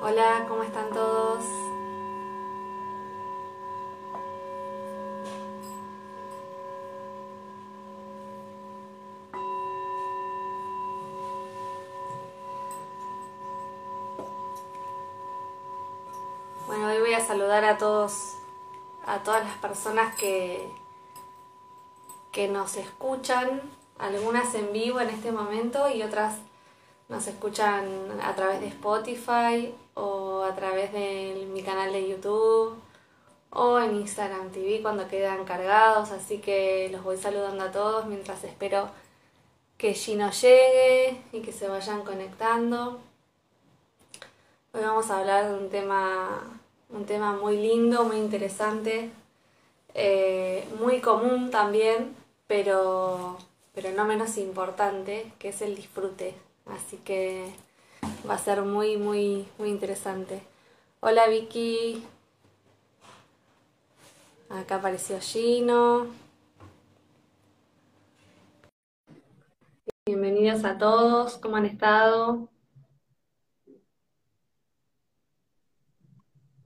[0.00, 1.44] Hola, ¿cómo están todos?
[16.68, 18.36] Bueno, hoy voy a saludar a todos,
[19.04, 20.70] a todas las personas que,
[22.30, 23.62] que nos escuchan,
[23.98, 26.36] algunas en vivo en este momento y otras
[27.08, 27.86] nos escuchan
[28.22, 32.76] a través de Spotify o a través de mi canal de YouTube
[33.50, 38.44] o en Instagram TV cuando quedan cargados, así que los voy saludando a todos mientras
[38.44, 38.90] espero
[39.78, 42.98] que Gino llegue y que se vayan conectando.
[44.72, 46.42] Hoy vamos a hablar de un tema,
[46.90, 49.10] un tema muy lindo, muy interesante,
[49.94, 52.14] eh, muy común también,
[52.46, 53.38] pero,
[53.74, 56.47] pero no menos importante, que es el disfrute.
[56.68, 57.52] Así que
[58.28, 60.42] va a ser muy, muy, muy interesante.
[61.00, 62.04] Hola Vicky.
[64.50, 66.06] Acá apareció Gino.
[70.06, 72.48] Bienvenidos a todos, ¿cómo han estado?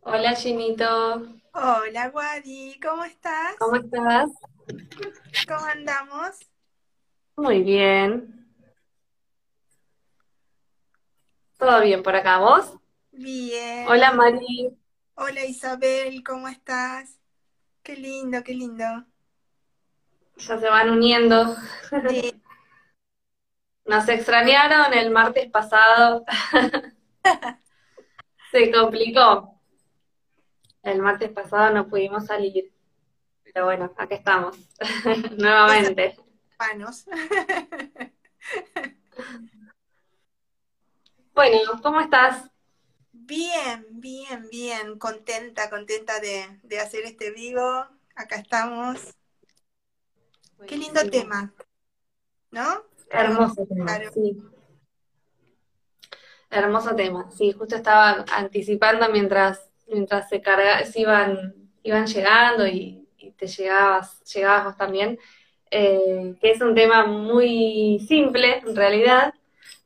[0.02, 1.22] Hola Ginito.
[1.52, 3.56] Hola Wadi, ¿cómo estás?
[3.58, 4.30] ¿Cómo estás?
[5.48, 6.38] ¿Cómo andamos?
[7.36, 8.41] Muy bien.
[11.62, 12.38] ¿Todo bien por acá?
[12.38, 12.76] ¿Vos?
[13.12, 13.86] Bien.
[13.86, 14.76] Hola Mari.
[15.14, 17.20] Hola Isabel, ¿cómo estás?
[17.84, 18.84] Qué lindo, qué lindo.
[20.38, 21.54] Ya se van uniendo.
[22.08, 22.42] Sí.
[23.86, 26.24] Nos extrañaron el martes pasado.
[28.50, 29.60] Se complicó.
[30.82, 32.72] El martes pasado no pudimos salir.
[33.44, 34.58] Pero bueno, acá estamos.
[35.38, 36.16] Nuevamente.
[36.56, 37.06] Panos.
[41.34, 42.50] Bueno, ¿cómo estás?
[43.12, 44.98] Bien, bien, bien.
[44.98, 47.86] Contenta, contenta de, de hacer este vivo.
[48.14, 49.14] Acá estamos.
[50.66, 51.52] Qué lindo tema,
[52.50, 52.84] ¿no?
[53.10, 54.10] Hermoso tema, Claro.
[54.12, 54.36] sí.
[56.50, 57.30] Hermoso tema.
[57.30, 63.46] Sí, justo estaba anticipando mientras, mientras se carga, se iban, iban llegando y, y te
[63.46, 65.18] llegabas, llegabas vos también,
[65.70, 69.32] eh, que es un tema muy simple en realidad,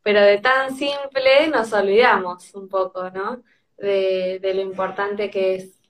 [0.06, 3.42] pero de tan simple nos olvidamos un poco, ¿no?
[3.76, 5.80] De, lo importante que es.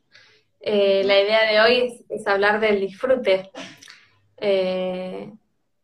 [0.59, 3.51] Eh, la idea de hoy es, es hablar del disfrute.
[4.39, 5.31] Eh,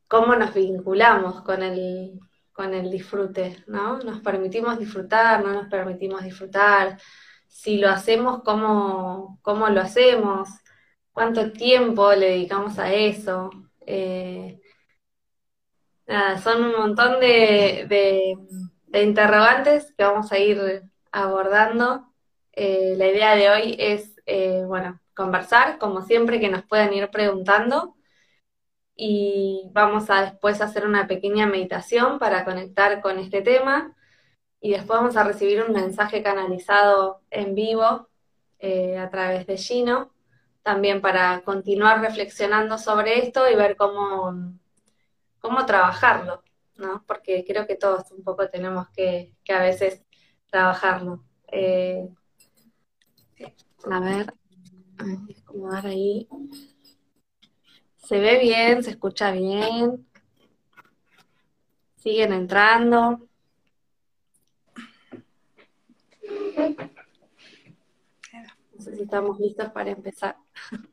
[0.08, 2.18] cómo nos vinculamos con el,
[2.54, 3.98] con el disfrute, ¿no?
[3.98, 6.98] Nos permitimos disfrutar, no nos permitimos disfrutar,
[7.48, 10.48] si lo hacemos, cómo, cómo lo hacemos,
[11.12, 13.50] cuánto tiempo le dedicamos a eso.
[13.86, 14.61] Eh,
[16.12, 18.38] nada, son un montón de
[18.92, 22.12] interrogantes que vamos a ir abordando.
[22.52, 27.08] Eh, la idea de hoy es, eh, bueno, conversar, como siempre, que nos puedan ir
[27.10, 27.96] preguntando
[28.94, 33.96] y vamos a después hacer una pequeña meditación para conectar con este tema
[34.60, 38.08] y después vamos a recibir un mensaje canalizado en vivo
[38.58, 40.12] eh, a través de Gino,
[40.62, 44.54] también para continuar reflexionando sobre esto y ver cómo,
[45.42, 46.42] cómo trabajarlo,
[46.76, 47.04] ¿no?
[47.06, 50.02] Porque creo que todos un poco tenemos que, que a veces
[50.48, 51.24] trabajarlo.
[51.48, 52.08] Eh,
[53.90, 54.32] a ver,
[55.42, 56.28] acomodar ahí.
[57.96, 60.06] Se ve bien, se escucha bien.
[61.96, 63.28] Siguen entrando.
[68.72, 70.36] No sé si estamos listos para empezar.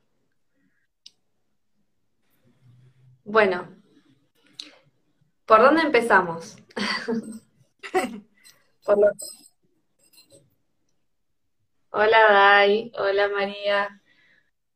[3.32, 3.79] Bueno,
[5.50, 6.56] ¿por dónde empezamos?
[8.86, 9.12] Por lo-
[11.92, 14.02] Hola Dai, hola María.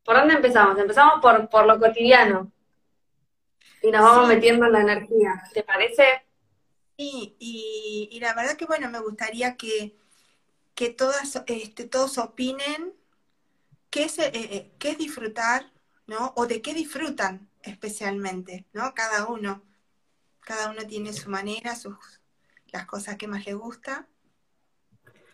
[0.04, 0.78] ¿Por dónde empezamos?
[0.80, 2.52] Empezamos por, por lo cotidiano
[3.84, 4.36] y nos vamos Sí.
[4.36, 5.44] metiendo en la energía.
[5.54, 6.04] ¿Te parece?
[6.98, 9.96] Sí, y, y la verdad que bueno, me gustaría que,
[10.76, 12.94] que todas, este, todos opinen
[13.92, 15.72] qué es, eh, eh, qué es disfrutar,
[16.08, 16.34] ¿no?
[16.36, 18.94] O de qué disfrutan especialmente, ¿no?
[18.96, 19.62] Cada uno.
[20.45, 21.95] Cada uno tiene su manera, sus,
[22.72, 24.07] las cosas que más le gusta.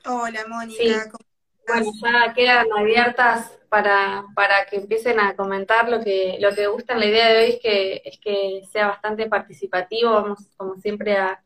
[0.05, 0.47] Hola, Sí.
[0.49, 1.25] Mónica, ¿cómo
[1.67, 6.99] Bueno, ya quedan abiertas para, para que empiecen a comentar lo que, lo que gustan.
[6.99, 11.43] La idea de hoy es que, es que sea bastante participativo, vamos como siempre a,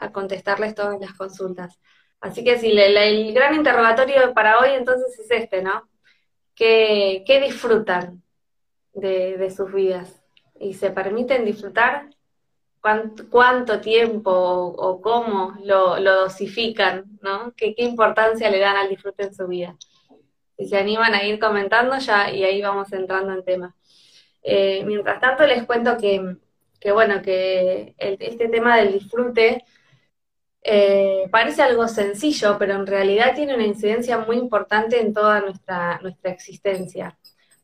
[0.00, 1.78] a contestarles todas las consultas.
[2.20, 5.88] Así que sí, le- le- el gran interrogatorio para hoy entonces es este, ¿no?
[6.54, 8.22] ¿Qué, qué disfrutan
[8.94, 10.22] de, de sus vidas?
[10.60, 12.10] ¿Y se permiten disfrutar?
[12.80, 17.52] Cuánto, tiempo o, cómo lo, dosifican, ¿no?
[17.56, 19.76] ¿Qué, ¿Qué importancia le dan al disfrute en su vida?
[20.56, 23.74] Si se animan a ir comentando ya y ahí vamos entrando en tema.
[24.42, 26.36] Eh, mientras tanto les cuento que,
[26.92, 29.64] bueno, que este tema del disfrute
[30.62, 35.98] eh, parece algo sencillo, pero en realidad tiene una incidencia muy importante en toda nuestra,
[36.02, 37.18] nuestra existencia,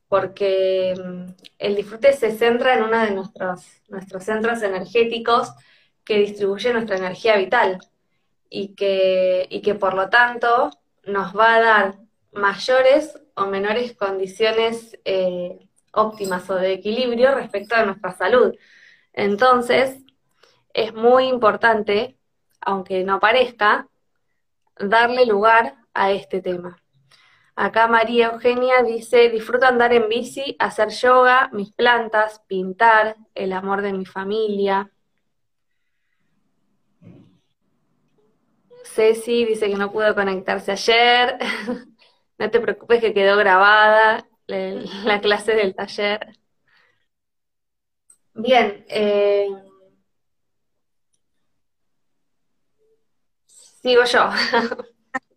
[0.08, 5.52] porque mm, el disfrute se centra en uno de nuestros, nuestros centros energéticos
[6.04, 7.78] que distribuye nuestra energía vital
[8.48, 10.70] y que, y que por lo tanto
[11.04, 11.98] nos va a dar
[12.32, 15.58] mayores o menores condiciones eh,
[15.92, 18.54] óptimas o de equilibrio respecto a nuestra salud.
[19.12, 19.98] Entonces,
[20.74, 22.16] es muy importante
[22.66, 23.88] aunque no parezca,
[24.78, 26.82] darle lugar a este tema.
[27.56, 33.80] Acá María Eugenia dice, disfruto andar en bici, hacer yoga, mis plantas, pintar, el amor
[33.82, 34.90] de mi familia.
[38.84, 41.38] Ceci dice que no pudo conectarse ayer.
[42.38, 46.38] no te preocupes que quedó grabada la clase del taller.
[48.34, 49.48] Bien, eh,
[53.82, 54.28] Digo yo.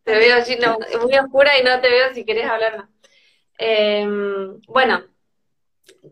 [0.10, 0.58] te veo así,
[1.02, 2.90] muy oscura y no te veo si querés hablar más.
[3.58, 5.04] Em, bueno,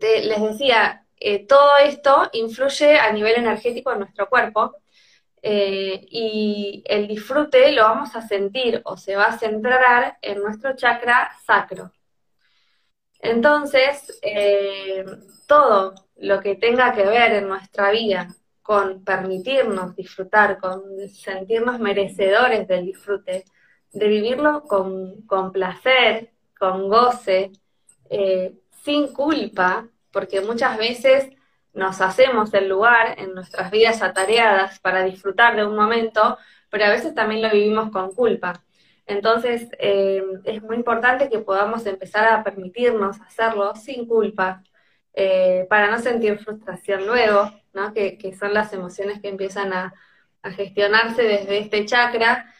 [0.00, 4.76] les decía, eh, todo esto influye a nivel energético en nuestro cuerpo
[5.42, 10.76] eh, y el disfrute lo vamos a sentir o se va a centrar en nuestro
[10.76, 11.92] chakra sacro.
[13.20, 15.04] Entonces, eh,
[15.46, 18.28] todo lo que tenga que ver en nuestra vida
[18.62, 23.44] con permitirnos disfrutar, con sentirnos merecedores del disfrute,
[23.92, 27.52] de vivirlo con, placer, con goce,
[28.10, 31.30] eh, sin culpa, porque muchas veces
[31.72, 36.38] nos hacemos el lugar en nuestras vidas atareadas para disfrutar de un momento,
[36.70, 38.64] pero a veces también lo vivimos con culpa.
[39.06, 44.62] Entonces eh, es muy importante que podamos empezar a permitirnos hacerlo sin culpa,
[45.14, 47.50] eh, para no sentir frustración luego,
[47.94, 49.94] que, son las emociones que empiezan a,
[50.56, 52.50] gestionarse desde este chakra,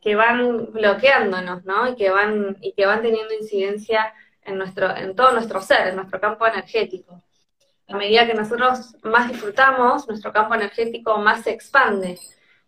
[0.00, 1.88] que, van bloqueándonos, ¿no?
[1.88, 5.96] Y que van, y que van teniendo incidencia en, nuestro, en todo nuestro ser, en
[5.96, 7.22] nuestro campo energético.
[7.88, 12.18] A medida que nosotros más disfrutamos, nuestro campo energético más se expande.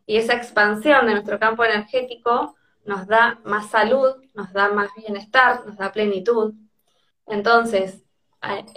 [0.07, 5.65] Y esa expansión de nuestro campo energético nos da más salud, nos da más bienestar,
[5.67, 6.55] nos da plenitud.
[7.27, 8.03] Entonces,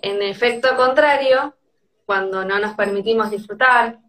[0.02, 1.56] en efecto contrario,
[2.06, 4.00] cuando no nos permitimos disfrutar,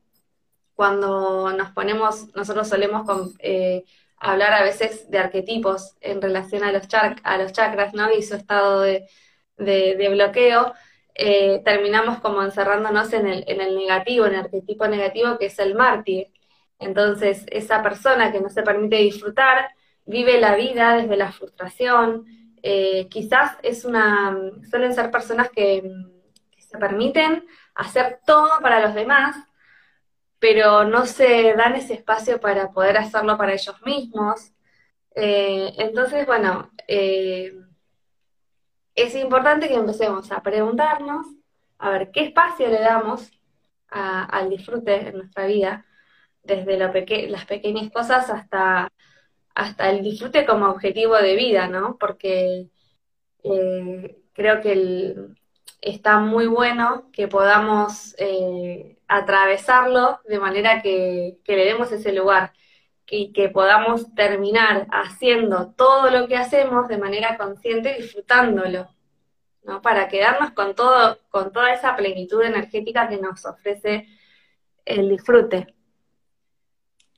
[0.74, 3.06] cuando nos ponemos, nosotros solemos
[3.38, 3.84] eh,
[4.16, 6.82] hablar a veces de arquetipos en relación a los,
[7.22, 8.10] a los chakras, ¿no?
[8.12, 9.06] Y su estado de,
[9.56, 10.74] bloqueo,
[11.14, 15.58] eh, terminamos como encerrándonos en el, en el negativo, en el arquetipo negativo que es
[15.58, 16.32] el mártir.
[16.78, 19.68] Entonces, esa persona que no se permite disfrutar,
[20.06, 22.26] vive la vida desde la frustración,
[22.62, 24.36] eh, quizás es una,
[24.70, 25.82] suelen ser personas que
[26.58, 29.36] se permiten hacer todo para los demás,
[30.44, 34.52] pero no se dan ese espacio para poder hacerlo para ellos mismos.
[35.14, 37.54] Eh, entonces, bueno, eh,
[38.94, 41.26] es importante que empecemos a preguntarnos,
[41.78, 43.30] a ver qué espacio le damos
[43.88, 45.86] al disfrute en nuestra vida,
[46.42, 48.92] desde las pequeñas cosas hasta,
[49.54, 51.96] hasta el disfrute como objetivo de vida, ¿no?
[51.98, 52.68] Porque
[53.44, 55.38] eh, creo que el,
[55.84, 62.52] está muy bueno que podamos eh, atravesarlo de manera que, le demos ese lugar
[63.06, 68.88] y que podamos terminar haciendo todo lo que hacemos de manera consciente, disfrutándolo,
[69.62, 69.82] ¿no?
[69.82, 74.08] Para quedarnos con todo, con toda esa plenitud energética que nos ofrece
[74.86, 75.74] el disfrute.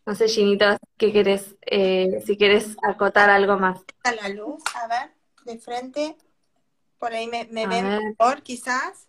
[0.04, 3.80] No sé, Ginito, ¿qué querés, eh, si quieres acotar algo más?
[4.04, 5.10] A la luz, a ver,
[5.44, 6.16] de frente.
[6.98, 9.08] Por ahí me, me ven mejor, quizás,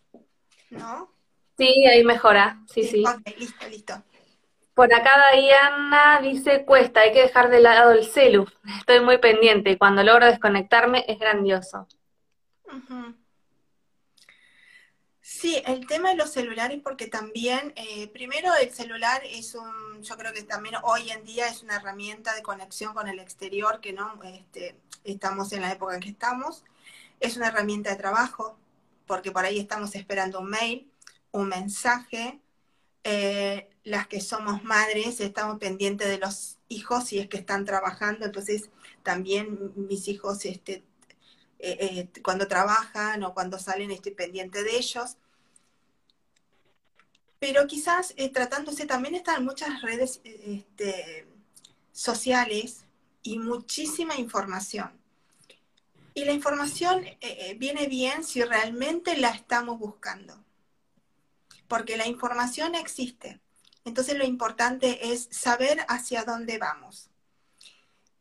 [0.69, 1.11] ¿no?
[1.57, 3.03] Sí, ahí mejora, sí, sí.
[3.37, 4.03] listo, listo.
[4.73, 8.45] Por acá Diana dice, cuesta, hay que dejar de lado el celu.
[8.79, 11.87] Estoy muy pendiente, cuando logro desconectarme es grandioso.
[15.21, 20.15] Sí, el tema de los celulares, porque también, eh, primero el celular es un, yo
[20.15, 23.93] creo que también hoy en día es una herramienta de conexión con el exterior, que
[23.93, 26.63] no, este, estamos en la época en que estamos.
[27.19, 28.57] Es una herramienta de trabajo,
[29.05, 30.91] porque por ahí estamos esperando un mail,
[31.31, 32.39] un mensaje.
[33.03, 38.25] Eh, las que somos madres estamos pendientes de los hijos si es que están trabajando,
[38.25, 38.69] entonces
[39.01, 40.83] también mis hijos este,
[41.59, 45.15] eh, eh, cuando trabajan o cuando salen estoy pendiente de ellos.
[47.39, 51.27] pero quizás tratándose, también están muchas redes este,
[51.91, 52.85] sociales
[53.23, 54.96] y muchísima información.
[56.17, 60.43] Y la información eh, eh, viene bien si realmente la estamos buscando,
[61.67, 63.39] porque la información existe.
[63.85, 67.11] Entonces lo importante es saber hacia dónde vamos.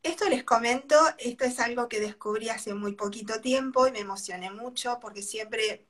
[0.03, 4.50] Esto les comento, esto es algo que descubrí hace muy poquito tiempo y me emocioné
[4.50, 5.87] mucho porque siempre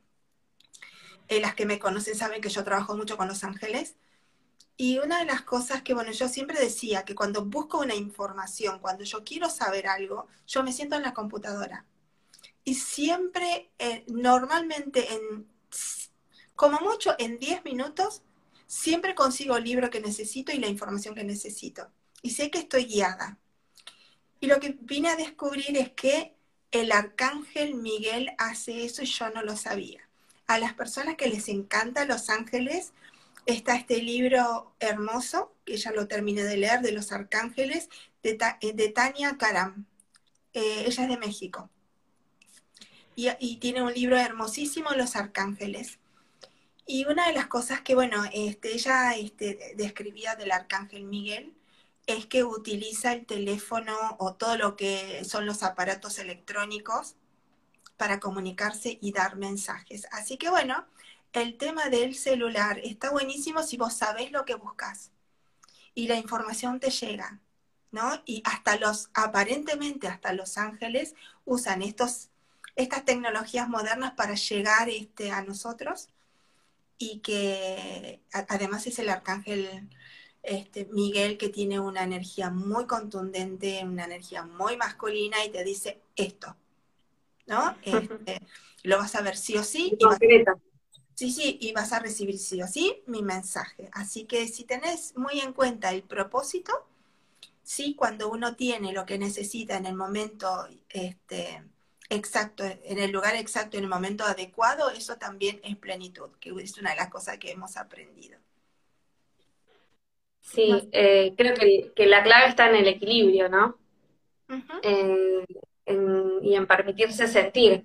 [1.27, 3.97] eh, las que me conocen saben que yo trabajo mucho con los ángeles.
[4.77, 8.79] Y una de las cosas que, bueno, yo siempre decía que cuando busco una información,
[8.79, 11.85] cuando yo quiero saber algo, yo me siento en la computadora.
[12.66, 15.46] Y siempre, eh, normalmente, en,
[16.56, 18.23] como mucho en 10 minutos,
[18.66, 21.88] siempre consigo el libro que necesito y la información que necesito.
[22.23, 23.38] Y sé que estoy guiada.
[24.40, 26.35] Y lo que vine a descubrir es que
[26.73, 30.00] el arcángel Miguel hace eso y yo no lo sabía.
[30.49, 32.92] A las personas que les encantan los ángeles,
[33.46, 37.90] está este libro hermoso, que ya lo terminé de leer, de los arcángeles,
[38.25, 39.87] de, eh, Tania Karam.
[40.52, 41.70] Eh, ella es de México.
[43.16, 45.99] Y, tiene un libro hermosísimo, Los Arcángeles.
[46.87, 51.52] Y una de las cosas que, bueno, este, ella este, describía del arcángel Miguel
[52.06, 57.16] es que utiliza el teléfono o todo lo que son los aparatos electrónicos
[57.96, 60.06] para comunicarse y dar mensajes.
[60.12, 60.87] Así que bueno,
[61.32, 65.11] el tema del celular está buenísimo si vos sabés lo que buscas
[65.94, 67.40] y la información te llega,
[67.90, 68.23] ¿no?
[68.26, 72.30] Y hasta los, aparentemente hasta los ángeles usan estos,
[72.76, 76.11] estas tecnologías modernas para llegar este, a nosotros
[76.99, 79.88] y que además es el arcángel
[80.42, 86.00] este, Miguel que tiene una energía muy contundente, una energía muy masculina y te dice
[86.14, 86.56] esto,
[87.47, 87.76] ¿no?
[87.83, 88.40] Este,
[88.83, 89.97] lo vas a ver sí o sí.
[89.99, 90.04] Y
[91.14, 93.88] sí, sí, y vas a recibir sí o sí mi mensaje.
[93.92, 96.73] Así que si tenés muy en cuenta el propósito,
[97.62, 101.64] sí, cuando uno tiene lo que necesita en el momento este,
[102.09, 106.79] exacto, en el lugar exacto, en el momento adecuado, eso también es plenitud, que es
[106.79, 108.39] una de las cosas que hemos aprendido.
[110.41, 113.79] Sí, eh, creo que, la clave está en el equilibrio, ¿no?
[116.43, 117.85] y en permitirse sentir,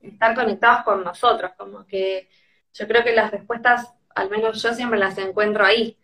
[0.00, 2.28] estar conectados con nosotros, como que
[2.74, 5.96] yo creo que las respuestas, al menos yo siempre las encuentro ahí,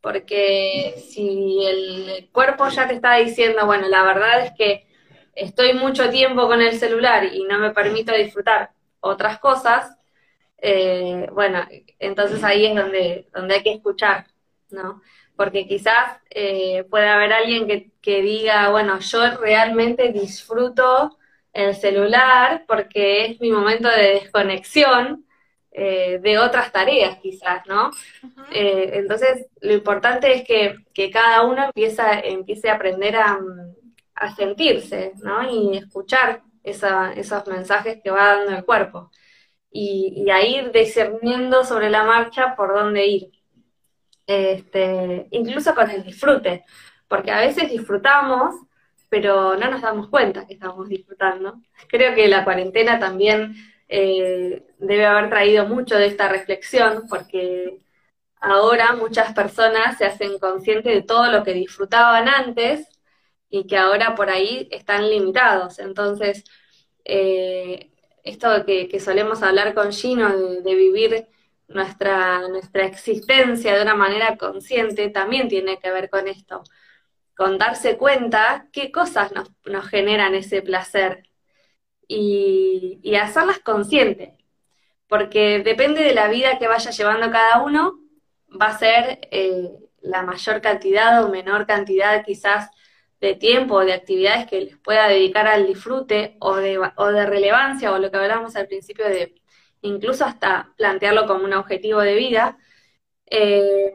[0.00, 4.86] porque si el cuerpo ya te está diciendo, bueno, la verdad es que
[5.40, 8.70] estoy mucho tiempo con el celular y no me permito disfrutar
[9.00, 9.96] otras cosas,
[10.58, 11.66] eh, bueno,
[11.98, 14.26] entonces ahí es donde, donde hay que escuchar,
[14.70, 15.00] ¿no?
[15.40, 17.66] porque quizás eh, puede haber alguien
[18.02, 21.16] que, diga, bueno, yo realmente disfruto
[21.54, 25.24] el celular porque es mi momento de desconexión
[25.70, 27.90] eh, de otras tareas quizás, ¿no?
[28.52, 33.38] Eh, entonces, lo importante es que, cada uno empieza, empiece a aprender a,
[34.34, 35.48] sentirse, ¿no?
[35.50, 39.10] Y escuchar esos mensajes que va dando el cuerpo.
[39.70, 43.40] Y, y a ir discerniendo sobre la marcha por dónde ir
[44.30, 46.64] este, incluso con el disfrute,
[47.08, 48.54] porque a veces disfrutamos,
[49.08, 51.60] pero no nos damos cuenta que estamos disfrutando.
[51.88, 53.56] Creo que la cuarentena también
[53.88, 57.80] eh, debe haber traído mucho de esta reflexión, porque
[58.40, 62.86] ahora muchas personas se hacen conscientes de todo lo que disfrutaban antes
[63.50, 65.78] y que ahora por ahí están limitados.
[65.78, 66.44] Entonces,
[67.04, 67.90] eh,
[68.24, 70.28] esto que, que, solemos hablar con Gino
[70.62, 71.28] de vivir
[71.68, 76.62] nuestra, nuestra existencia de una manera consciente también tiene que ver con esto,
[77.36, 81.22] con darse cuenta qué cosas nos, nos generan ese placer
[82.06, 84.30] y, y, hacerlas conscientes,
[85.08, 88.00] porque depende de la vida que vaya llevando cada uno,
[88.60, 89.70] va a ser eh,
[90.02, 92.70] la mayor cantidad o menor cantidad quizás
[93.20, 97.26] de tiempo o de actividades que les pueda dedicar al disfrute o de, o de
[97.26, 99.34] relevancia o lo que hablamos al principio de
[99.82, 102.58] incluso hasta plantearlo como un objetivo de vida.
[103.26, 103.92] Eh,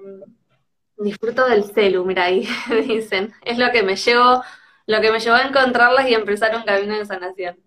[0.98, 2.48] disfruto del celu, mira ahí
[2.88, 4.44] dicen, es lo que me llevó,
[4.88, 7.58] lo que me llevó a encontrarlas y empezar un camino de sanación.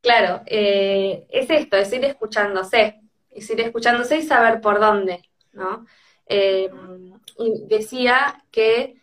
[0.00, 3.00] Claro, eh, es esto, es ir escuchándose,
[3.30, 5.86] es ir escuchándose y saber por dónde, ¿no?
[6.26, 6.68] Eh,
[7.38, 8.96] y decía que,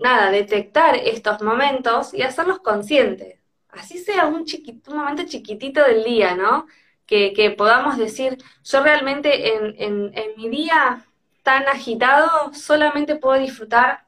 [0.00, 3.38] nada, detectar estos momentos y hacerlos conscientes,
[3.68, 6.66] así sea un, chiquito, un momento chiquitito del día, ¿no?
[7.06, 11.04] Que, podamos decir, yo realmente en, mi día
[11.42, 14.06] tan agitado solamente puedo disfrutar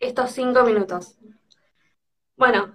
[0.00, 1.18] estos cinco minutos.
[2.36, 2.74] Bueno,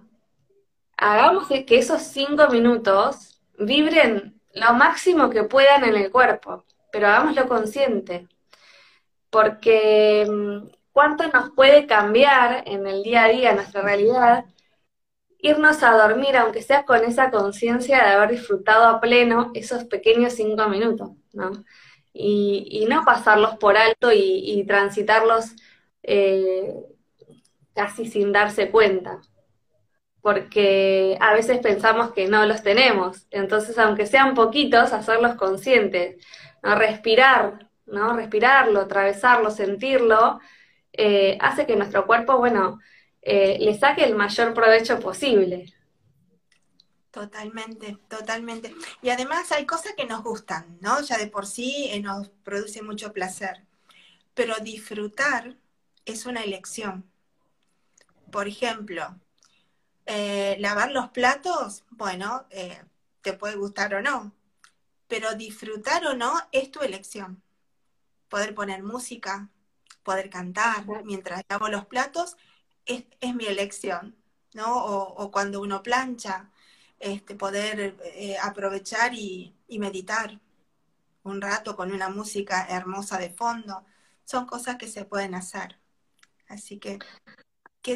[0.96, 7.48] hagamos que esos cinco minutos vibren lo máximo que puedan en el cuerpo, pero hagámoslo
[7.48, 8.28] consciente,
[9.32, 14.46] porque mm, cuánto nos puede cambiar en el día a día nuestra realidad
[15.42, 20.34] irnos a dormir, aunque sea con esa conciencia de haber disfrutado a pleno esos pequeños
[20.34, 21.52] cinco minutos, ¿no?
[22.14, 25.56] Y, no pasarlos por alto y, transitarlos
[26.04, 26.74] eh,
[27.74, 29.22] casi sin darse cuenta,
[30.22, 36.24] porque a veces pensamos que no los tenemos, entonces aunque sean poquitos, hacerlos conscientes,
[36.62, 36.76] ¿no?
[36.76, 38.14] respirar, ¿no?
[38.16, 40.40] respirarlo, atravesarlo, sentirlo,
[40.94, 42.80] eh, hace que nuestro cuerpo, bueno,
[43.22, 45.74] eh, le saque el mayor provecho posible.
[47.12, 48.74] Totalmente, totalmente.
[49.02, 51.02] Y además hay cosas que nos gustan, ¿no?
[51.02, 53.66] Ya de por sí eh, nos produce mucho placer.
[54.34, 55.58] Pero disfrutar
[56.06, 57.10] es una elección.
[58.32, 59.20] Por ejemplo,
[60.58, 62.46] lavar los platos, bueno,
[63.22, 64.34] te puede gustar o no,
[65.08, 67.44] pero disfrutar o no es tu elección.
[68.30, 69.50] Poder poner música,
[70.04, 72.38] poder cantar mientras lavo los platos
[72.86, 73.06] es,
[73.36, 74.16] mi elección,
[74.54, 74.86] ¿no?
[74.86, 76.50] O, cuando uno plancha,
[77.00, 80.40] este, poder eh, aprovechar y, meditar
[81.24, 83.86] un rato con una música hermosa de fondo,
[84.26, 85.80] son cosas que se pueden hacer.
[86.48, 87.00] Así que...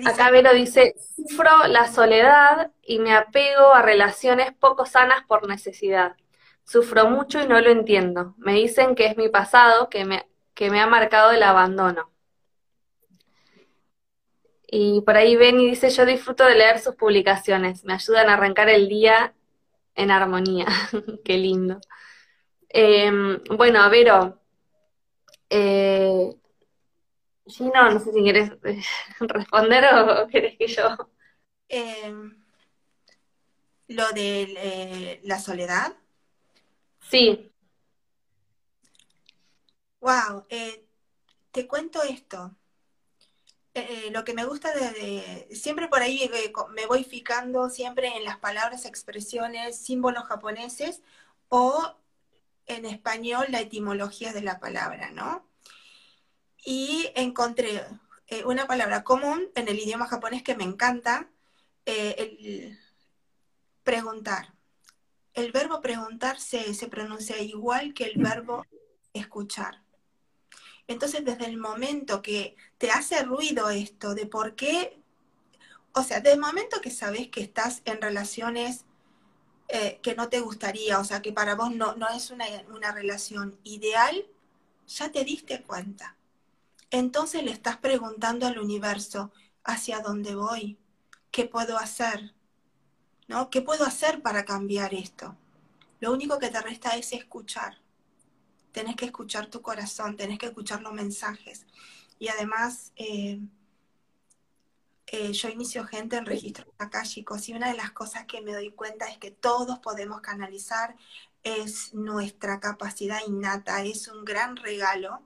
[0.05, 6.15] Acá Vero dice, sufro la soledad y me apego a relaciones poco sanas por necesidad.
[6.63, 8.33] Sufro mucho y no lo entiendo.
[8.37, 12.11] Me dicen que es mi pasado que me, que me ha marcado el abandono.
[14.67, 18.33] Y por ahí ven y dice, yo disfruto de leer sus publicaciones, me ayudan a
[18.33, 19.33] arrancar el día
[19.95, 20.65] en armonía.
[21.25, 21.79] Qué lindo.
[22.69, 24.41] Em, bueno, Vero,
[25.49, 26.35] eh,
[27.59, 28.81] no, no sé si quieres eh,
[29.19, 31.09] responder o querés que yo...
[31.69, 32.45] Em,
[33.87, 35.93] lo de eh, la soledad.
[36.99, 37.51] Sí.
[39.99, 40.45] Wow,
[41.51, 42.55] te cuento esto.
[43.77, 48.23] Eh, lo que me gusta de, siempre por ahí eh, me voy fijando siempre en
[48.23, 51.01] las palabras, expresiones, símbolos japoneses
[51.49, 51.97] o
[52.67, 55.45] en español la etimología de la palabra, ¿no?
[56.65, 57.85] Y encontré
[58.27, 61.29] eh, una palabra común en el idioma japonés que me encanta,
[61.85, 62.79] el
[63.83, 64.53] preguntar.
[65.33, 68.65] El verbo preguntar se pronuncia igual que el verbo
[69.13, 69.84] escuchar.
[70.87, 75.01] Entonces, desde el momento que te hace ruido esto de por qué,
[75.93, 78.85] o sea, desde el momento que sabes que estás en relaciones
[79.67, 82.91] eh, que no te gustaría, o sea, que para vos no, no es una, una
[82.91, 84.27] relación ideal,
[84.87, 86.15] ya te diste cuenta.
[86.91, 89.31] Entonces le estás preguntando al universo,
[89.63, 90.77] ¿hacia dónde voy?
[91.31, 92.35] ¿Qué puedo hacer?
[93.27, 93.49] ¿No?
[93.49, 95.35] ¿Qué puedo hacer para cambiar esto?
[95.99, 97.79] Lo único que te resta es escuchar
[98.75, 101.65] tenés que escuchar tu corazón, tenés que escuchar los mensajes.
[102.19, 103.39] Y además, eh,
[105.07, 106.67] eh, yo inicio gente en registros
[107.03, 110.97] chicos, y una de las cosas que me doy cuenta es que todos podemos canalizar,
[111.41, 115.21] es nuestra capacidad innata, es un gran regalo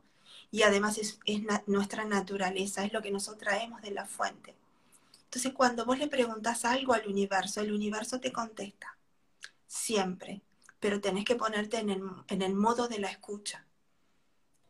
[0.52, 4.54] y además es, es nuestra naturaleza, es lo que nosotros traemos de la fuente.
[5.24, 8.96] Entonces, cuando vos le preguntas algo al universo, el universo te contesta,
[9.66, 10.44] siempre
[10.80, 13.66] pero tenés que ponerte en el, modo de la escucha,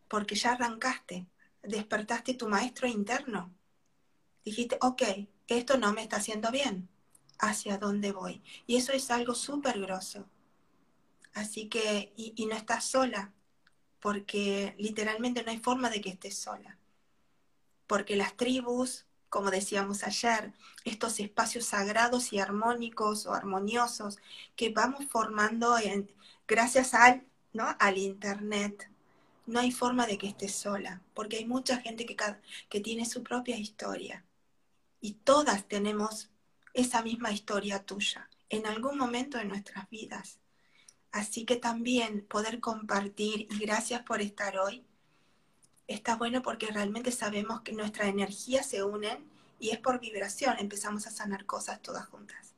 [0.08, 1.28] porque ya arrancaste,
[1.62, 3.54] despertaste tu maestro interno.
[4.44, 5.04] Dijiste, ok,
[5.48, 6.90] esto no me está haciendo bien,
[7.38, 8.42] ¿hacia dónde voy?
[8.66, 10.28] Y eso es algo súper grosso.
[11.34, 13.34] Así que, y, y no estás sola,
[14.00, 16.78] porque literalmente no hay forma de que estés sola.
[17.86, 20.54] Porque las tribus, como decíamos ayer,
[20.86, 24.18] estos espacios sagrados y armónicos o armoniosos
[24.56, 25.76] que vamos formando
[26.48, 27.76] gracias al, ¿no?
[27.80, 28.90] al Internet.
[29.46, 32.16] No hay forma de que estés sola, porque hay mucha gente que,
[32.70, 34.26] que tiene su propia historia.
[35.02, 36.30] Y todas tenemos
[36.74, 40.40] esa misma historia tuya en algún momento de nuestras vidas.
[41.12, 44.86] Así que también poder compartir, y gracias por estar hoy,
[45.90, 49.28] está bueno porque realmente sabemos que nuestras energías se unen
[49.60, 52.56] y es por vibración, empezamos a sanar cosas todas juntas.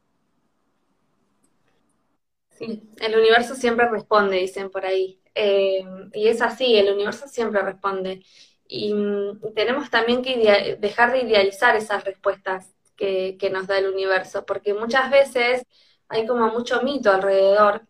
[2.50, 5.20] Sí, el universo siempre responde, dicen por ahí.
[5.34, 8.24] Eh, y es así, el universo siempre responde.
[8.68, 14.46] Y mm, tenemos también que dejar de idealizar esas respuestas que, nos da el universo,
[14.46, 15.64] porque muchas veces
[16.08, 17.88] hay como mucho mito alrededor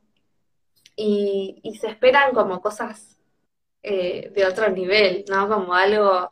[0.96, 3.12] y se esperan como cosas
[3.84, 5.48] eh, de otro nivel, ¿no?
[5.48, 6.30] Como algo,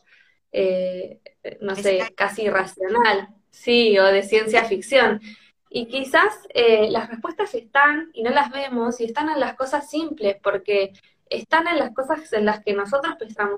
[0.51, 1.19] eh,
[1.61, 5.21] no sé, casi irracional, sí, o de ciencia ficción.
[5.69, 9.89] Y quizás eh, las respuestas están y no las vemos y están en las cosas
[9.89, 10.93] simples, porque
[11.29, 13.15] están en las cosas en las que nosotros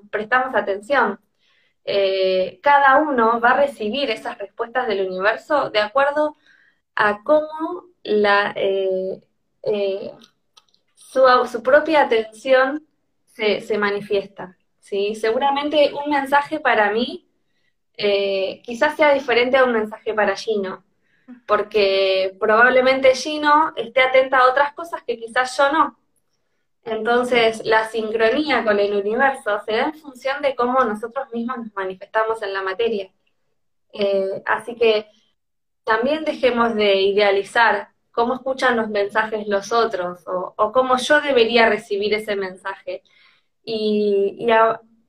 [0.10, 1.20] prestamos, atención.
[1.86, 6.38] Eh, cada uno va a recibir esas respuestas del universo de acuerdo
[6.96, 9.22] a cómo la, eh,
[10.96, 12.86] su, propia atención
[13.32, 14.58] se, manifiesta.
[14.80, 15.16] ¿sí?
[15.16, 17.28] Seguramente un mensaje para mí
[18.64, 20.84] quizás sea diferente a un mensaje para Gino,
[21.46, 26.02] porque probablemente Gino esté atenta a otras cosas que quizás yo no.
[26.84, 31.74] Entonces, la sincronía con el universo se da en función de cómo nosotros mismos nos
[31.76, 33.12] manifestamos en la materia.
[33.94, 35.08] Eh, así que
[35.84, 42.14] también dejemos de idealizar cómo escuchan los mensajes los otros o, cómo yo debería recibir
[42.14, 43.04] ese mensaje.
[43.64, 44.46] Y,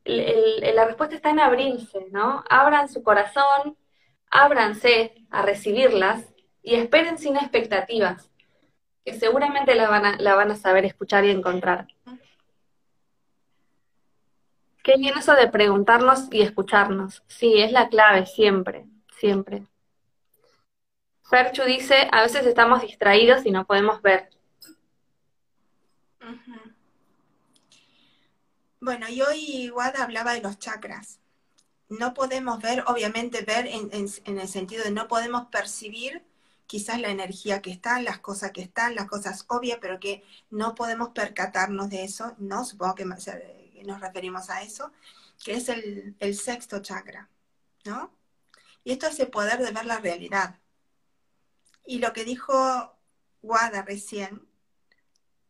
[0.05, 2.45] la respuesta está en abrirse, ¿no?
[2.51, 3.77] Abran su corazón,
[4.31, 6.27] ábranse a recibirlas
[6.63, 8.31] y esperen sin expectativas
[9.05, 11.89] que seguramente la van a, la van a saber escuchar y encontrar.
[14.83, 17.23] Qué bien eso de preguntarnos y escucharnos.
[17.29, 18.87] Sí, es la clave, siempre,
[19.19, 19.67] siempre.
[21.33, 24.29] Ferchu dice, a veces estamos distraídos y no podemos ver.
[28.81, 31.21] Bueno, y hoy Wada hablaba de los chakras.
[31.89, 36.23] No podemos ver, obviamente ver en el sentido de no podemos percibir
[36.67, 40.75] quizás la energía que está, las cosas que están, las cosas obvias, pero que no
[40.75, 42.67] podemos percatarnos de eso, ¿no?
[42.67, 44.93] Supongo que nos referimos a eso,
[45.43, 47.31] que es el, sexto chakra,
[47.87, 48.13] ¿no?
[48.85, 50.62] Y esto es el poder de ver la realidad.
[51.85, 52.97] Y lo que dijo
[53.43, 54.47] Wada recién,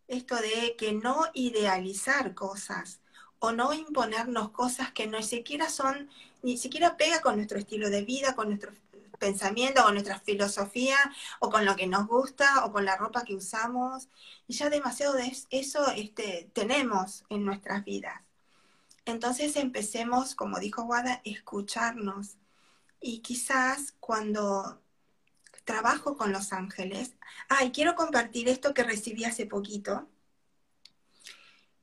[0.08, 3.00] esto de que no idealizar cosas
[3.38, 6.08] o no imponernos cosas que no siquiera son,
[6.42, 8.72] ni siquiera pega con nuestro estilo de vida, con nuestro
[9.18, 10.96] pensamiento, con nuestra filosofía,
[11.38, 14.08] o con lo que nos gusta, o con la ropa que usamos.
[14.48, 18.20] Y ya demasiado de eso este, tenemos en nuestras vidas.
[19.04, 22.36] Entonces empecemos, como dijo Wada, escucharnos.
[23.00, 24.81] Y quizás cuando
[25.64, 27.12] trabajo con los ángeles,
[27.48, 30.08] ay, quiero compartir esto que recibí hace poquito,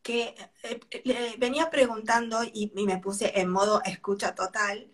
[0.02, 4.92] que eh, venía preguntando y, me puse en modo escucha total,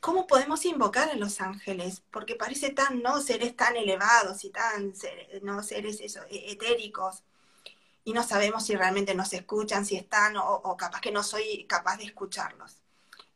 [0.00, 2.02] ¿cómo podemos invocar a los ángeles?
[2.10, 3.20] Porque parece tan, ¿no?
[3.20, 4.92] Seres tan elevados y tan,
[5.42, 5.62] ¿no?
[5.62, 7.22] Seres eso, e-, etéricos.
[8.04, 11.64] Y no sabemos si realmente nos escuchan, si están o, o capaz que no soy
[11.66, 12.82] capaz de escucharlos.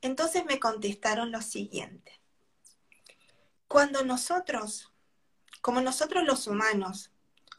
[0.00, 2.21] Entonces me contestaron lo siguiente.
[3.72, 4.92] Cuando nosotros,
[5.62, 7.10] como nosotros los humanos,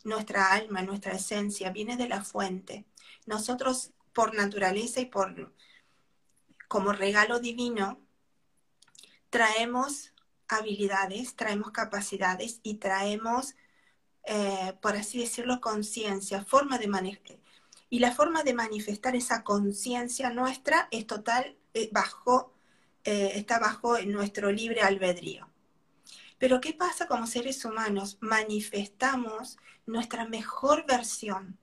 [0.03, 2.85] nuestra alma, nuestra esencia viene de la fuente,
[3.25, 5.51] nosotros por naturaleza y por
[6.67, 7.99] como regalo divino
[9.31, 10.13] traemos
[10.47, 13.55] habilidades, traemos capacidades y traemos,
[14.25, 17.39] eh, por así decirlo, conciencia, forma de manejar.
[17.89, 22.53] Y la forma de manifestar esa conciencia nuestra es total, eh, bajo,
[23.03, 25.51] eh, está bajo nuestro libre albedrío.
[26.43, 28.17] Pero ¿qué pasa como seres humanos?
[28.19, 31.57] Manifestamos nuestra mejor versión,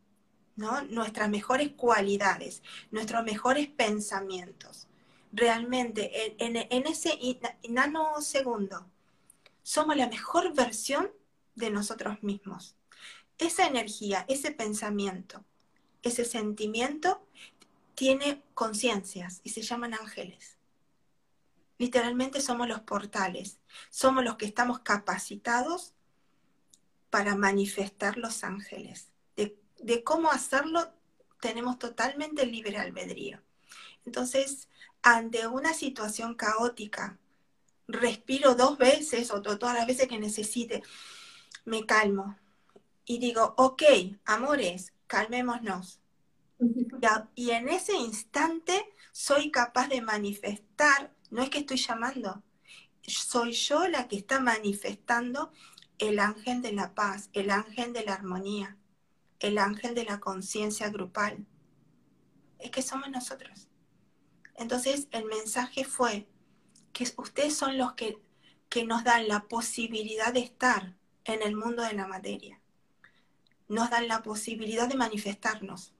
[0.57, 0.81] ¿no?
[0.85, 4.89] nuestras mejores cualidades, nuestros mejores pensamientos
[5.33, 7.19] realmente en, ese
[7.69, 8.87] nanosegundo
[9.63, 11.13] somos la mejor versión
[11.57, 12.75] de nosotros mismos.
[13.37, 15.45] Esa energía, ese pensamiento,
[16.03, 17.23] ese sentimiento
[17.95, 20.57] tiene conciencias y se llaman ángeles.
[21.81, 25.95] Literalmente somos los portales, somos los que estamos capacitados
[27.09, 29.09] para manifestar los ángeles.
[29.35, 30.93] De, de cómo hacerlo
[31.41, 33.41] tenemos totalmente libre albedrío.
[34.05, 34.69] Entonces,
[35.01, 37.19] ante una situación caótica,
[37.89, 40.83] respiro dos veces o todas las veces que necesite,
[41.65, 42.37] me calmo
[43.07, 43.83] y digo, ok,
[44.27, 45.99] amores, calmémonos.
[47.35, 52.43] Y, en ese instante soy capaz de manifestar, no es que estoy llamando,
[53.07, 55.53] soy yo la que está manifestando
[55.99, 58.77] el ángel de la paz, el ángel de la armonía,
[59.39, 61.47] el ángel de la conciencia grupal.
[62.59, 63.69] Es que somos nosotros.
[64.57, 66.29] Entonces el mensaje fue
[66.93, 68.19] que ustedes son los que,
[68.87, 72.61] nos dan la posibilidad de estar en el mundo de la materia.
[73.69, 75.95] Nos dan la posibilidad de manifestarnos.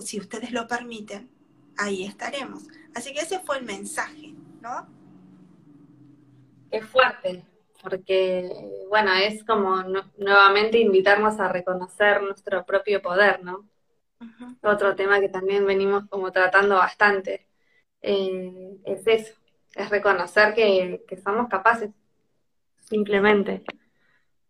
[0.00, 1.30] Si ustedes lo permiten,
[1.78, 2.64] ahí estaremos.
[2.94, 4.86] Así que ese fue el mensaje, ¿no?
[6.70, 7.44] Es fuerte,
[7.82, 8.50] porque,
[8.88, 9.82] bueno, es como
[10.18, 13.68] nuevamente invitarnos a reconocer nuestro propio poder, ¿no?
[14.62, 17.46] Otro tema que también venimos como tratando bastante
[18.02, 19.34] eh, es eso,
[19.74, 21.90] es reconocer que, somos capaces,
[22.80, 23.62] simplemente,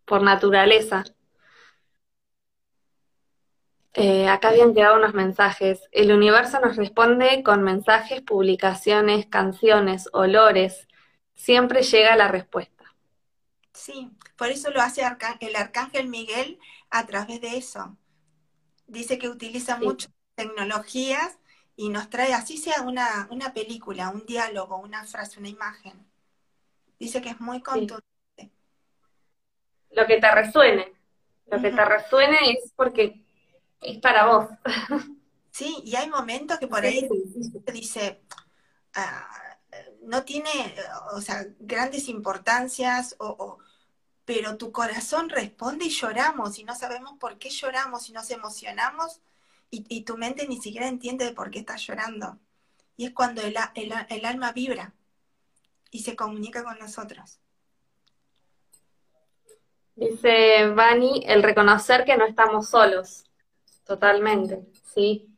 [0.05, 1.05] por naturaleza.
[4.01, 5.81] Eh, acá habían quedado unos mensajes.
[5.91, 10.87] El universo nos responde con mensajes, publicaciones, canciones, olores.
[11.35, 12.85] Siempre llega la respuesta.
[13.73, 15.03] Sí, por eso lo hace
[15.41, 17.97] el arcángel Miguel a través de eso.
[18.87, 21.37] Dice que utiliza muchas tecnologías
[21.75, 26.07] y nos trae, así sea una, una, película, un diálogo, una frase, una imagen.
[27.01, 28.53] Dice que es muy contundente.
[29.91, 30.93] Lo que te resuene.
[31.51, 33.25] Lo que te resuene es porque
[33.81, 34.49] es para vos.
[35.51, 37.09] Sí, y hay momentos que por ahí
[37.73, 38.23] dice,
[38.95, 39.27] ah,
[40.03, 40.75] no tiene,
[41.13, 43.59] o sea, grandes importancias, o,
[44.25, 49.21] pero tu corazón responde y lloramos, y no sabemos por qué lloramos y nos emocionamos,
[49.71, 52.39] y, tu mente ni siquiera entiende de por qué estás llorando.
[52.97, 54.95] Y es cuando el, el alma vibra
[55.91, 57.39] y se comunica con nosotros.
[59.95, 63.28] Dice Vani, el reconocer que no estamos solos.
[63.89, 65.37] Totalmente, sí.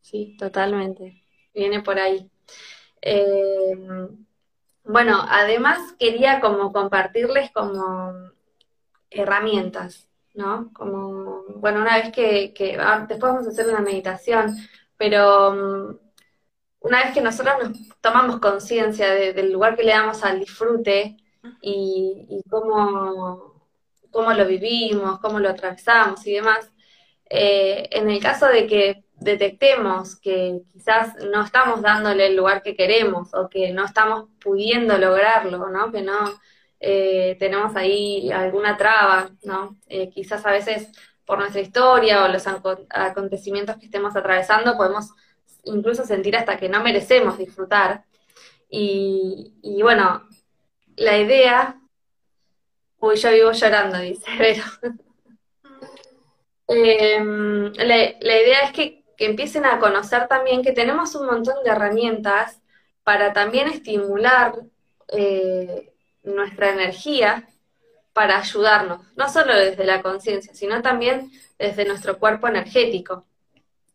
[0.00, 1.22] Sí, totalmente.
[1.54, 2.30] Viene por ahí.
[3.02, 3.76] Eh,
[4.84, 8.12] bueno, además quería como compartirles como
[9.10, 10.72] herramientas, ¿no?
[10.74, 14.56] Como, bueno, una vez que, que después vamos a hacer una meditación,
[14.98, 15.98] pero mm,
[16.80, 21.16] una vez que nosotros nos tomamos conciencia del lugar que le damos al disfrute
[21.62, 23.68] y, y cómo,
[24.10, 26.70] cómo lo vivimos, cómo lo atravesamos y demás,
[27.30, 32.76] eh, en el caso de que detectemos que quizás no estamos dándole el lugar que
[32.76, 35.90] queremos o que no estamos pudiendo lograrlo, ¿no?
[35.90, 36.38] Que no
[36.80, 39.76] eh, tenemos ahí alguna traba, ¿no?
[39.88, 40.90] Eh, quizás a veces
[41.24, 45.10] por nuestra historia o los acontecimientos que estemos atravesando podemos
[45.64, 48.04] incluso sentir hasta que no merecemos disfrutar.
[48.68, 50.28] Y, bueno,
[50.96, 51.80] la idea,
[52.98, 54.26] uy, yo vivo llorando, dice,
[56.66, 62.60] Em, la, idea es que, empiecen a conocer también que tenemos un montón de herramientas
[63.04, 64.54] para también estimular
[65.08, 65.92] eh,
[66.24, 67.48] nuestra energía
[68.12, 73.26] para ayudarnos, no solo desde la conciencia, sino también desde nuestro cuerpo energético.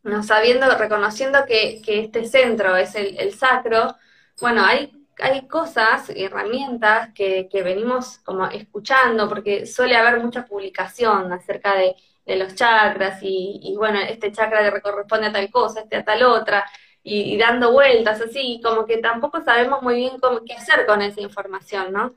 [0.04, 3.96] No sabiendo, reconociendo que, este centro es el, sacro,
[4.40, 11.32] bueno, hay, hay cosas, herramientas que, que venimos como escuchando, porque suele haber mucha publicación
[11.34, 11.96] acerca de
[12.30, 16.24] de los chakras y, bueno, este chakra le corresponde a tal cosa, este a tal
[16.24, 16.65] otra,
[17.04, 21.22] y, dando vueltas así, como que tampoco sabemos muy bien cómo, qué hacer con esa
[21.22, 22.13] información, ¿no?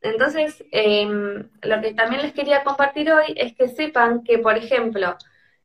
[0.00, 5.16] Entonces, em, lo que también les quería compartir hoy es que sepan que, por ejemplo,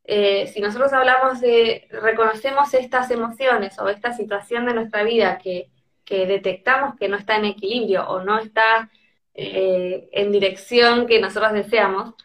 [0.05, 5.69] eh, si nosotros hablamos de, reconocemos estas emociones o esta situación de nuestra vida que,
[6.03, 8.89] que detectamos que no está en equilibrio o no está
[9.35, 12.15] eh, en dirección que nosotros deseamos,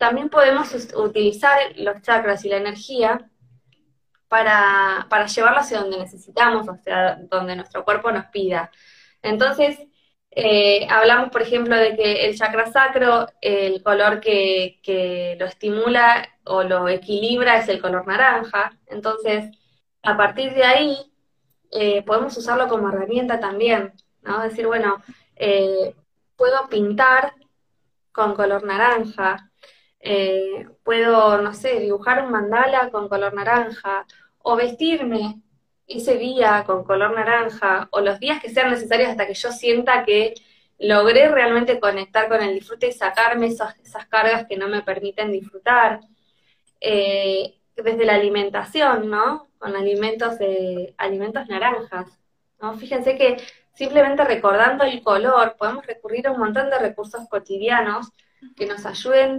[0.00, 3.30] también podemos utilizar los chakras y la energía
[4.28, 8.70] para, para hacia donde necesitamos, o sea, donde nuestro cuerpo nos pida.
[9.20, 9.78] Entonces,
[10.30, 16.62] eh, hablamos, por ejemplo, de que el chakra sacro, el color que, lo estimula o
[16.62, 18.78] lo equilibra es el color naranja.
[18.86, 19.50] Entonces,
[20.02, 20.96] a partir de ahí,
[21.72, 24.40] eh, podemos usarlo como herramienta también, ¿no?
[24.42, 25.02] Decir, bueno,
[25.36, 25.94] eh,
[26.36, 27.34] puedo pintar
[28.12, 29.49] con color naranja,
[30.00, 34.06] eh, puedo, no sé, dibujar un mandala con color naranja,
[34.38, 35.40] o vestirme
[35.86, 40.04] ese día con color naranja, o los días que sean necesarios hasta que yo sienta
[40.04, 40.34] que
[40.78, 43.74] logré realmente conectar con el disfrute y sacarme esas,
[44.08, 46.00] cargas que no me permiten disfrutar.
[46.80, 49.48] Eh, desde la alimentación, ¿no?
[49.58, 52.18] Con alimentos, de alimentos naranjas,
[52.60, 52.74] ¿no?
[52.74, 53.38] Fíjense que
[53.74, 58.08] simplemente recordando el color podemos recurrir a un montón de recursos cotidianos
[58.56, 59.38] que nos ayuden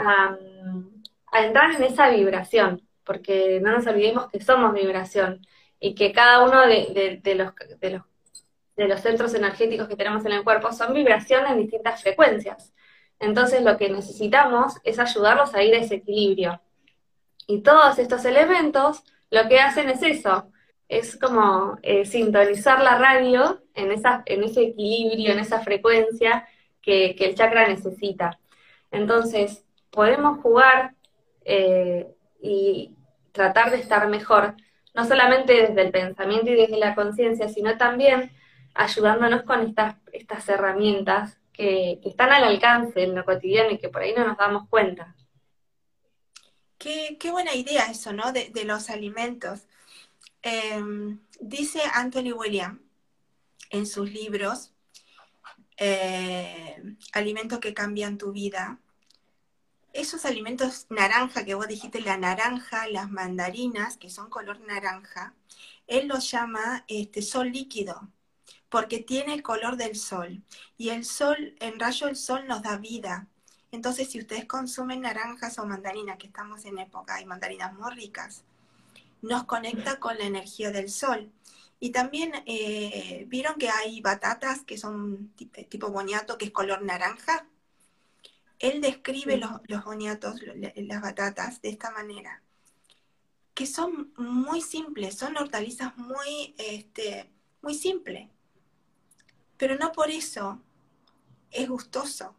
[0.00, 0.38] a,
[1.32, 5.46] entrar en esa vibración, porque no nos olvidemos que somos vibración
[5.78, 8.02] y que cada uno de, los, de, los,
[8.76, 12.72] de los centros energéticos que tenemos en el cuerpo son vibración en distintas frecuencias.
[13.20, 16.60] Entonces lo que necesitamos es ayudarlos a ir a ese equilibrio.
[17.46, 20.50] Y todos estos elementos lo que hacen es eso,
[20.88, 26.48] es como eh, sintonizar la radio en, esa, en ese equilibrio, en esa frecuencia
[26.82, 28.40] que, que el chakra necesita.
[28.90, 30.94] Entonces, podemos jugar
[31.44, 32.06] eh,
[32.40, 32.96] y
[33.32, 34.54] tratar de estar mejor,
[34.94, 38.32] no solamente desde el pensamiento y desde la conciencia, sino también
[38.74, 44.02] ayudándonos con estas, estas herramientas que, están al alcance en lo cotidiano y que por
[44.02, 45.14] ahí no nos damos cuenta.
[46.78, 48.32] Qué, buena idea eso, ¿no?
[48.32, 49.66] De, los alimentos.
[50.42, 52.80] Em, dice Anthony William
[53.68, 54.72] en sus libros,
[55.76, 58.78] eh, Alimentos que cambian tu vida,
[59.92, 65.34] esos alimentos naranja que vos dijiste, la naranja, las mandarinas, que son color naranja,
[65.86, 68.08] él los llama este, sol líquido,
[68.68, 70.42] porque tiene el color del sol.
[70.78, 73.26] Y el sol, el rayo del sol nos da vida.
[73.72, 78.44] Entonces, si ustedes consumen naranjas o mandarinas, que estamos en época, hay mandarinas muy ricas,
[79.22, 81.30] nos conecta con la energía del sol.
[81.80, 85.32] Y también eh, vieron que hay batatas que son
[85.68, 87.46] tipo boniato, que es color naranja.
[88.60, 90.40] Él describe los, los boniatos,
[90.76, 92.42] las batatas, de esta manera,
[93.54, 97.30] que son muy simples, son hortalizas muy, este,
[97.62, 98.28] muy simples,
[99.56, 100.62] pero no por eso
[101.50, 102.36] es gustoso,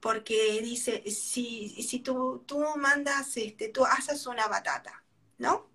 [0.00, 5.04] porque dice, si, si tú, tú mandas, este, tú haces una batata,
[5.38, 5.68] ¿no?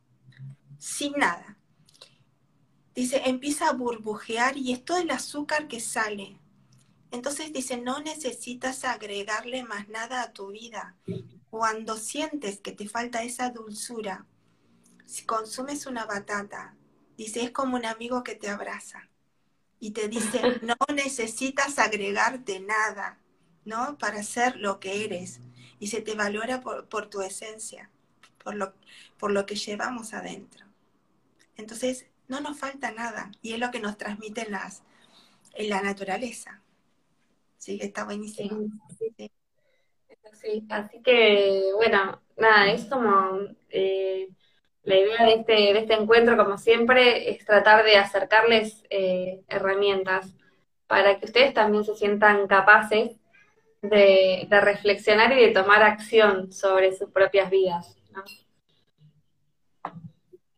[0.80, 1.58] Sin nada.
[2.96, 6.41] Dice, empieza a burbujear y es todo el azúcar que sale
[7.12, 10.96] entonces dice, no necesitas agregarle más nada a tu vida.
[11.50, 14.26] Cuando sientes que te falta esa dulzura,
[15.06, 16.76] si consumes una batata,
[17.18, 19.10] dice, es como un amigo que te abraza
[19.80, 23.20] y te dice, no necesitas agregarte nada,
[23.66, 23.98] ¿no?
[23.98, 25.42] Para ser lo que eres.
[25.80, 27.90] Y se te valora por, tu esencia,
[28.42, 28.74] por lo,
[29.18, 30.66] por lo que llevamos adentro.
[31.58, 34.84] Entonces, no nos falta nada y es lo que nos transmite las,
[35.56, 36.62] en la naturaleza.
[37.62, 38.58] Sí, está buenísimo.
[40.34, 43.38] Sí, así que, bueno, nada, es como
[43.70, 44.30] eh,
[44.82, 50.34] la idea de este, de este encuentro, como siempre, es tratar de acercarles eh, herramientas
[50.88, 53.20] para que ustedes también se sientan capaces
[53.84, 57.96] de, reflexionar y de tomar acción sobre sus propias vidas.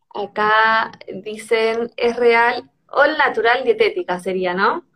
[0.08, 4.86] Acá dicen, es real, o natural dietética sería, ¿no?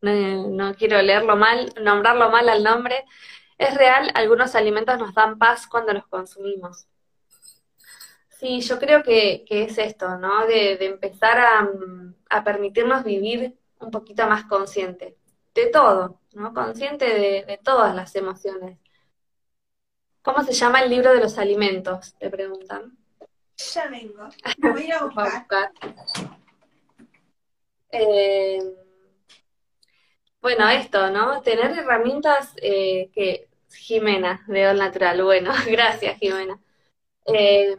[0.00, 3.04] No, quiero leerlo mal, nombrarlo mal al nombre,
[3.58, 6.86] es real, algunos alimentos nos dan paz cuando los consumimos.
[8.28, 10.46] Sí, yo creo que, es esto, ¿no?
[10.46, 11.40] De, empezar
[12.28, 15.16] a, permitirnos vivir un poquito más consciente
[15.54, 16.54] de todo, ¿no?
[16.54, 17.06] Consciente
[17.44, 18.78] de, todas las emociones.
[20.22, 22.14] ¿Cómo se llama el libro de los alimentos?
[22.18, 22.96] Te preguntan.
[23.56, 24.28] Ya vengo.
[24.58, 25.72] voy a buscar.
[27.90, 28.62] Eh,
[30.40, 31.42] bueno, esto, ¿no?
[31.42, 33.48] Tener herramientas eh, que...
[33.70, 36.58] Jimena, All Natural, bueno, gracias Jimena.
[37.26, 37.76] Eh,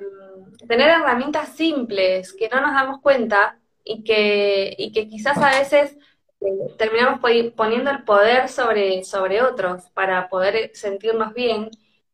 [0.68, 5.98] tener herramientas simples que no nos damos cuenta y que, y que quizás a veces
[6.42, 7.20] eh, terminamos
[7.56, 11.70] poniendo el poder sobre, sobre otros para poder sentirnos bien.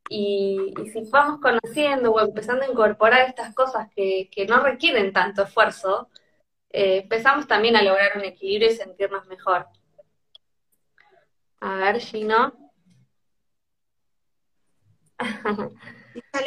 [0.10, 5.44] Y, si vamos conociendo o empezando a incorporar estas cosas que, que no requieren tanto
[5.44, 6.10] esfuerzo,
[6.70, 9.68] empezamos también a lograr un equilibrio y sentirnos mejor.
[11.66, 12.54] A ver, si no.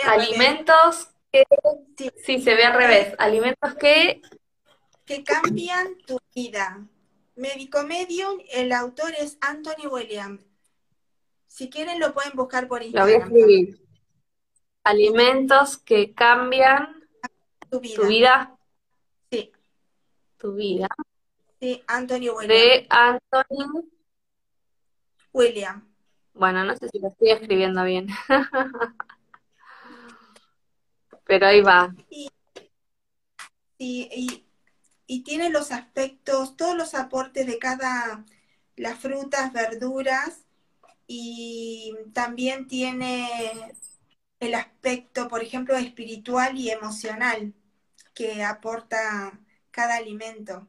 [0.06, 1.42] Alimentos que...
[2.24, 2.40] Sí.
[2.40, 3.16] se ve al revés.
[3.18, 4.22] Alimentos que...
[5.04, 6.86] Que cambian tu vida.
[7.34, 10.40] Médico Medium, el autor es Anthony Williams.
[11.48, 13.08] Si quieren lo pueden buscar por Instagram.
[13.08, 13.88] Lo voy a escribir.
[14.84, 16.94] Alimentos que cambian
[17.68, 17.96] tu vida.
[17.96, 18.58] ¿Tu vida?
[19.32, 19.52] Sí.
[20.36, 20.88] Tu vida.
[21.58, 22.46] Sí, Anthony Williams.
[22.46, 23.97] De Anthony
[25.32, 25.88] William.
[26.34, 28.06] Bueno, no sé si lo estoy escribiendo bien.
[31.24, 31.94] Pero ahí va.
[32.08, 32.30] Y,
[35.06, 38.24] y, tiene los aspectos, todos los aportes de cada,
[38.76, 40.44] las frutas, verduras,
[41.06, 43.28] y también tiene
[44.40, 47.54] el aspecto, por ejemplo, espiritual y emocional
[48.14, 50.68] que aporta cada alimento.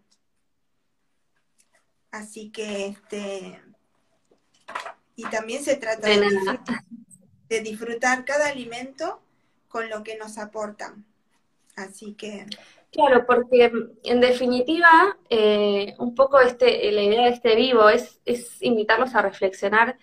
[2.12, 3.62] Así que este
[5.20, 9.22] y también se trata de, disfrutar, cada alimento
[9.68, 11.06] con lo que nos aportan.
[11.76, 12.46] Así que...
[12.92, 13.70] Claro, porque
[14.04, 19.22] en definitiva, eh, un poco este, la idea de este vivo es, es invitarnos a
[19.22, 19.98] reflexionar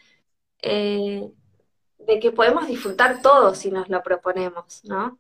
[0.61, 1.27] eh,
[1.99, 5.19] de que podemos disfrutar todo si nos lo proponemos, ¿no?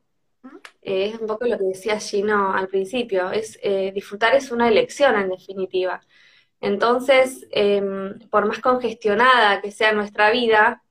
[0.82, 3.58] Eh, es un poco lo que decía Gino al principio, es
[3.94, 6.02] disfrutar es una elección en definitiva.
[6.60, 10.82] Entonces, em, por más congestionada que sea nuestra vida,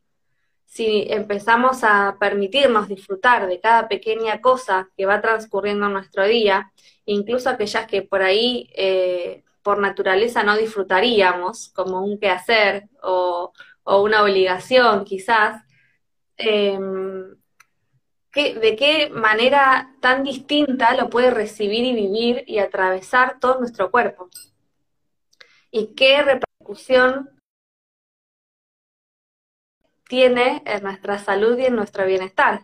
[0.65, 6.71] si empezamos a permitirnos disfrutar de cada pequeña cosa que va transcurriendo en nuestro día,
[7.05, 13.53] incluso aquellas que por ahí eh, por naturaleza no disfrutaríamos, como un quehacer o,
[13.83, 15.63] o una obligación quizás,
[16.37, 17.35] em,
[18.33, 24.29] ¿de qué manera tan distinta lo puede recibir y vivir y atravesar todo nuestro cuerpo?
[25.75, 27.29] Y qué repercusión
[30.07, 32.61] tiene en nuestra salud y en nuestro bienestar.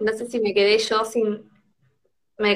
[0.00, 1.50] No sé si me quedé yo sin...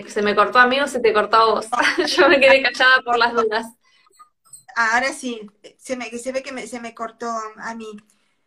[0.09, 1.67] se me cortó a mí o se te cortó a vos.
[2.17, 3.67] yo me quedé callada por las dudas.
[4.77, 7.99] Ahora sí, se, me, se ve que se me cortó a mí.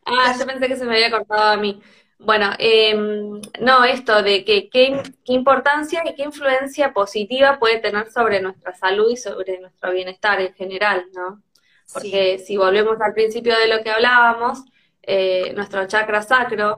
[0.03, 1.79] Ah, yo pensé que se me había cortado a mí.
[2.23, 8.41] Bueno, em, no, esto de que qué, importancia y qué influencia positiva puede tener sobre
[8.41, 11.43] nuestra salud y sobre nuestro bienestar en general, ¿no?
[11.91, 14.59] Porque si volvemos al principio de lo que hablábamos,
[15.01, 16.77] eh, nuestro chakra sacro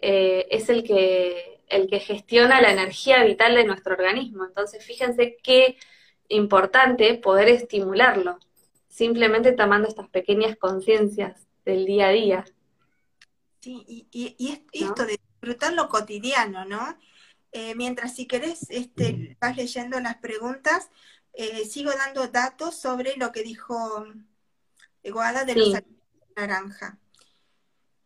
[0.00, 4.44] eh, es el que, el que gestiona la energía vital de nuestro organismo.
[4.44, 5.78] Entonces, fíjense qué
[6.28, 8.38] importante poder estimularlo,
[8.88, 12.44] simplemente tomando estas pequeñas conciencias del día a día.
[13.60, 16.98] Sí, y, esto de disfrutar lo cotidiano, ¿no?
[17.52, 20.90] Eh, mientras si querés, este, vas leyendo las preguntas,
[21.32, 24.06] eh, sigo dando datos sobre lo que dijo
[25.04, 25.82] Guada de los
[26.36, 26.98] naranja.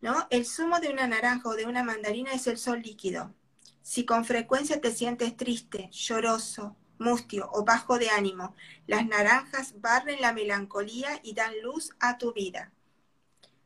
[0.01, 0.27] ¿no?
[0.29, 3.33] El zumo de una naranja o de una mandarina es el sol líquido.
[3.81, 8.55] Si con frecuencia te sientes triste, lloroso, mustio o bajo de ánimo,
[8.87, 12.71] las naranjas barren la melancolía y dan luz a tu vida.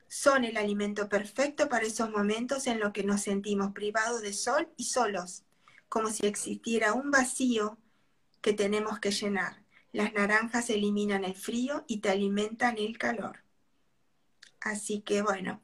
[0.09, 4.67] Son el alimento perfecto para esos momentos en los que nos sentimos privados de sol
[4.75, 5.43] y solos,
[5.87, 7.77] como si existiera un vacío
[8.41, 9.61] que tenemos que llenar.
[9.91, 13.43] Las naranjas eliminan el frío y te alimentan el calor.
[14.61, 15.61] Así que bueno,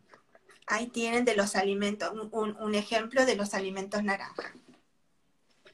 [0.68, 4.52] ahí tienen de los alimentos, un, ejemplo de los alimentos naranjas.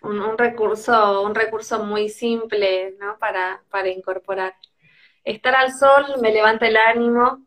[0.02, 3.20] Un, recurso, un recurso muy simple, ¿no?
[3.20, 4.56] Para, para incorporar.
[5.26, 7.46] Estar al sol me levanta el ánimo,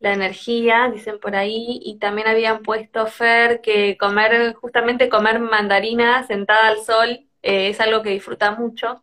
[0.00, 6.26] la energía, dicen por ahí, y también habían puesto Fer que comer, justamente comer mandarina
[6.26, 9.02] sentada al sol eh, es algo que disfruta mucho.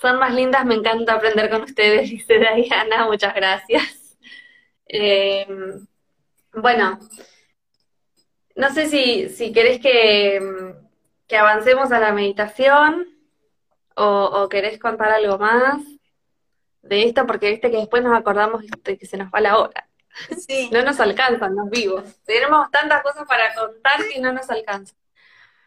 [0.00, 4.16] Son más lindas, me encanta aprender con ustedes, dice Diana, muchas gracias.
[4.86, 5.86] Em,
[6.52, 6.98] bueno,
[8.56, 10.40] no sé si, si querés que,
[11.26, 13.06] que avancemos a la meditación
[13.96, 15.82] o, o querés contar algo más
[16.88, 19.88] de esto, porque viste que después nos acordamos de que se nos va la hora.
[20.46, 20.68] Sí.
[20.72, 22.04] No nos alcanzan los vivos.
[22.24, 24.96] Tenemos tantas cosas para contar que no nos alcanzan.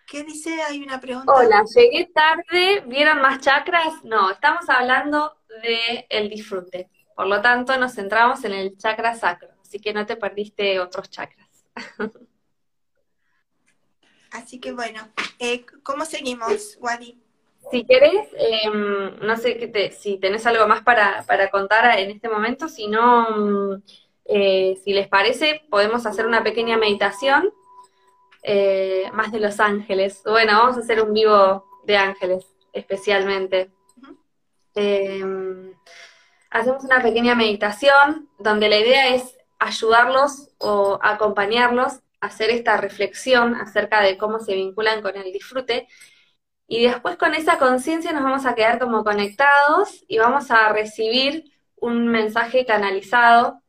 [0.07, 0.61] ¿Qué dice?
[0.63, 1.31] Hay una pregunta.
[1.31, 2.83] Hola, llegué tarde.
[2.85, 4.03] ¿Vieron más chakras?
[4.03, 6.89] No, estamos hablando de el disfrute.
[7.15, 9.49] Por lo tanto, nos centramos en el chakra sacro.
[9.61, 11.47] Así que no te perdiste otros chakras.
[14.31, 15.07] Así que bueno,
[15.39, 17.20] eh, ¿cómo seguimos, Wadi?
[17.71, 22.67] Si querés, em, no sé te, si tenés algo más para, contar en este momento,
[22.67, 23.83] si no, mm,
[24.25, 27.53] eh, si les parece, podemos hacer una pequeña meditación
[28.43, 30.21] eh, más de los ángeles.
[30.25, 33.71] Bueno, vamos a hacer un vivo de ángeles especialmente.
[34.75, 35.73] Em,
[36.49, 43.55] hacemos una pequeña meditación donde la idea es ayudarlos o acompañarlos a hacer esta reflexión
[43.55, 45.87] acerca de cómo se vinculan con el disfrute
[46.71, 51.51] y después con esa conciencia nos vamos a quedar como conectados y vamos a recibir
[51.75, 53.61] un mensaje canalizado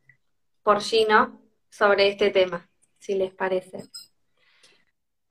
[0.63, 3.89] por Gino sobre este tema, si les parece.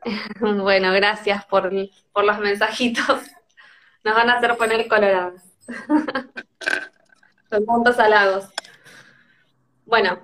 [0.40, 3.22] bueno, gracias por, los mensajitos.
[4.04, 5.40] Nos van a hacer poner colorados.
[7.48, 8.50] Son puntos halagos.
[9.86, 10.20] Bueno,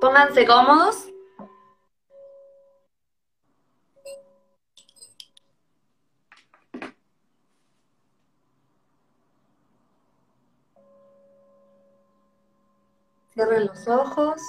[0.00, 1.06] pónganse cómodos
[13.36, 14.40] Cierren los ojos.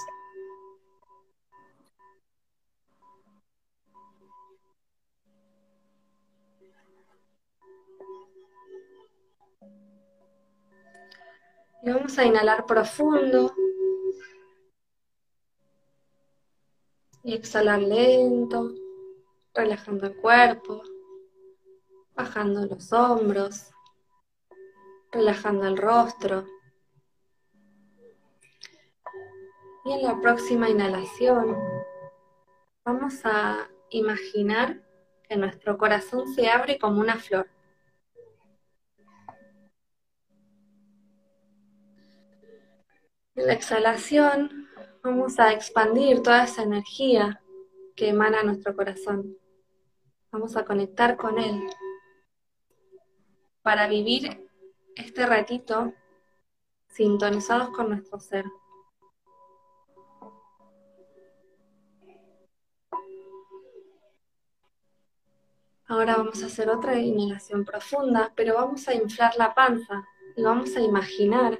[11.82, 13.52] Y vamos a inhalar profundo.
[17.22, 18.72] Y exhalar lento,
[19.52, 20.80] relajando el cuerpo,
[22.14, 23.70] bajando los hombros,
[25.12, 26.46] relajando el rostro.
[29.88, 31.56] Y en la próxima inhalación
[32.84, 34.82] vamos a imaginar
[35.26, 37.48] que nuestro corazón se abre como una flor.
[43.34, 44.68] En la exhalación
[45.02, 47.40] vamos a expandir toda esa energía
[47.96, 49.38] que emana nuestro corazón.
[50.30, 51.66] Vamos a conectar con él
[53.62, 54.50] para vivir
[54.96, 55.94] este ratito
[56.88, 58.44] sintonizados con nuestro ser.
[65.90, 70.76] Ahora vamos a hacer otra inhalación profunda, pero vamos a inflar la panza, y vamos
[70.76, 71.58] a imaginar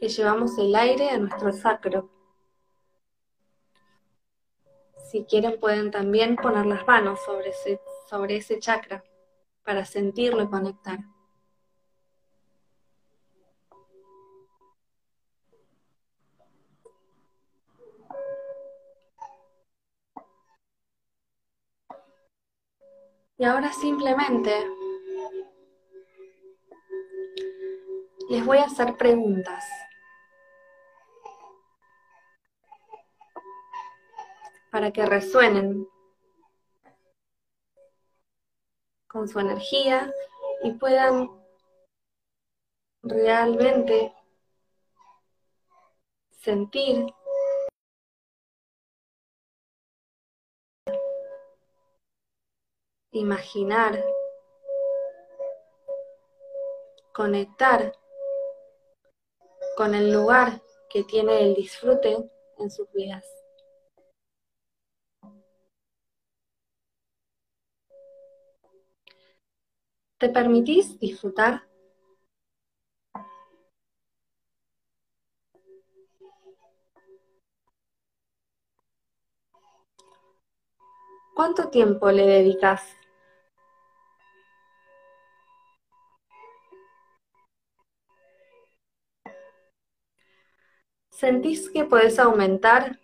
[0.00, 2.10] que llevamos el aire a nuestro sacro.
[5.10, 7.78] Si quieren pueden también poner las manos sobre ese,
[8.08, 9.04] sobre ese chakra
[9.62, 11.00] para sentirlo y conectar.
[23.38, 24.66] Y ahora simplemente
[28.30, 29.64] les voy a hacer preguntas.
[34.70, 35.86] Para que resuenen
[39.06, 40.12] con su energía
[40.62, 41.30] y puedan
[43.02, 44.14] realmente
[46.30, 47.06] sentir
[53.18, 54.04] imaginar,
[57.12, 57.92] conectar
[59.76, 60.60] con el lugar
[60.90, 63.24] que tiene el disfrute en sus vidas.
[70.18, 71.62] ¿Te permitís disfrutar?
[81.34, 82.96] ¿Cuánto tiempo le dedicas?
[91.16, 93.00] ¿Sentís que podés aumentar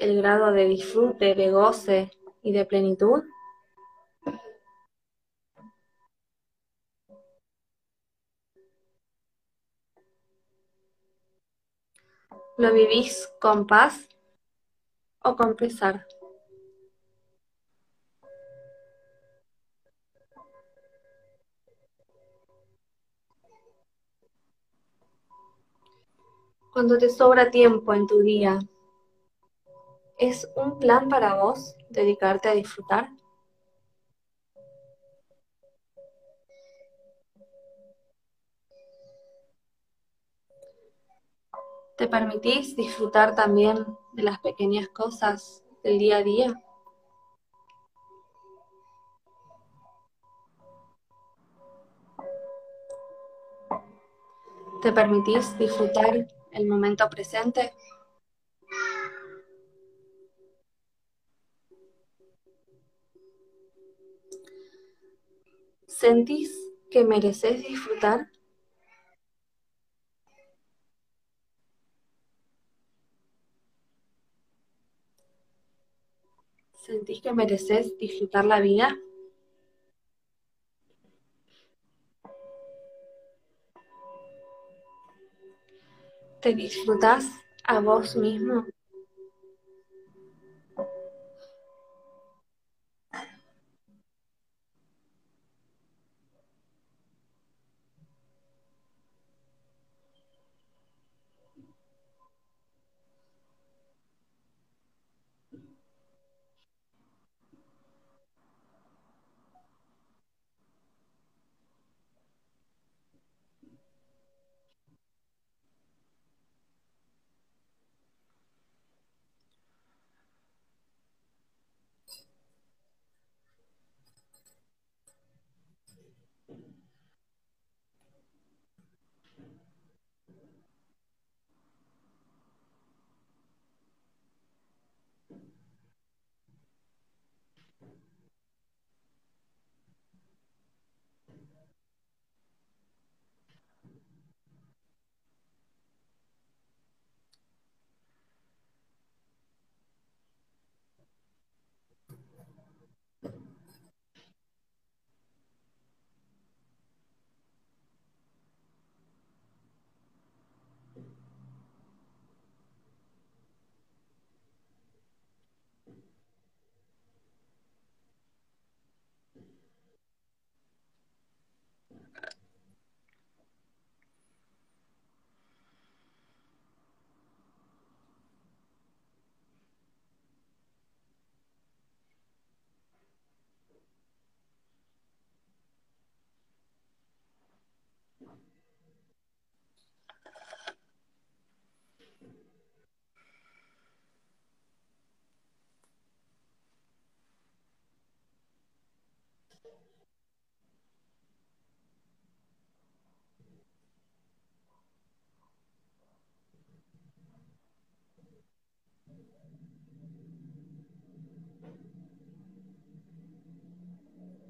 [0.00, 2.10] el grado de disfrute, de goce
[2.42, 3.22] y de plenitud?
[12.58, 14.08] ¿Lo vivís con paz
[15.22, 16.08] o con pesar?
[26.74, 28.58] Cuando te sobra tiempo en tu día,
[30.18, 33.10] ¿es un plan para vos dedicarte a disfrutar?
[41.96, 46.64] ¿Te permitís disfrutar también de las pequeñas cosas del día a día?
[54.82, 57.72] ¿Te permitís disfrutar el momento presente.
[65.86, 66.50] ¿Sentís
[66.90, 68.30] que mereces disfrutar?
[76.72, 78.96] ¿Sentís que mereces disfrutar la vida?
[86.44, 87.24] ¿Te disfrutas
[87.64, 88.66] a vos mismo?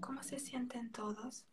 [0.00, 1.44] ¿Cómo se sienten todos?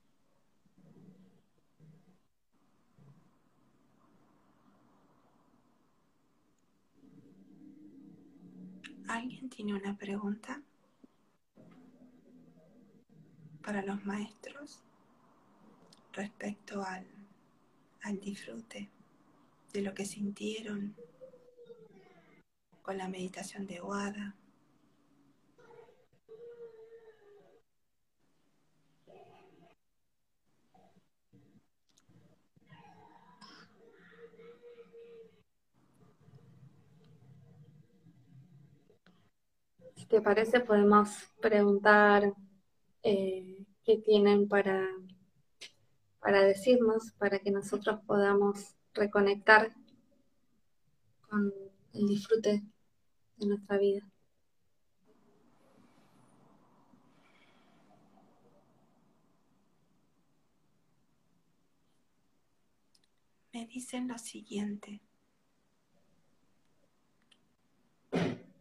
[9.07, 10.61] ¿Alguien tiene una pregunta
[13.61, 14.81] para los maestros
[16.13, 17.05] respecto al,
[18.03, 18.89] al disfrute
[19.73, 20.95] de lo que sintieron
[22.81, 24.35] con la meditación de Wada?
[40.11, 41.09] te parece, podemos
[41.39, 42.33] preguntar
[43.01, 44.85] eh, qué tienen para,
[46.19, 49.71] para decirnos, para que nosotros podamos reconectar
[51.29, 51.53] con
[51.93, 52.61] el disfrute
[53.41, 54.07] de nuestra vida.
[63.53, 65.01] Me dicen lo siguiente,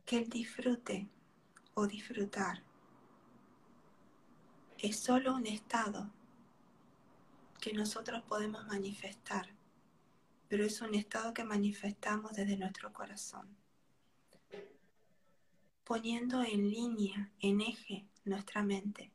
[0.04, 1.08] que el disfrute
[1.74, 2.62] o disfrutar.
[4.78, 6.10] Es solo un estado
[7.60, 9.46] que nosotros podemos manifestar,
[10.48, 13.46] pero es un estado que manifestamos desde nuestro corazón,
[15.90, 19.10] poniendo en línea, en eje nuestra mente,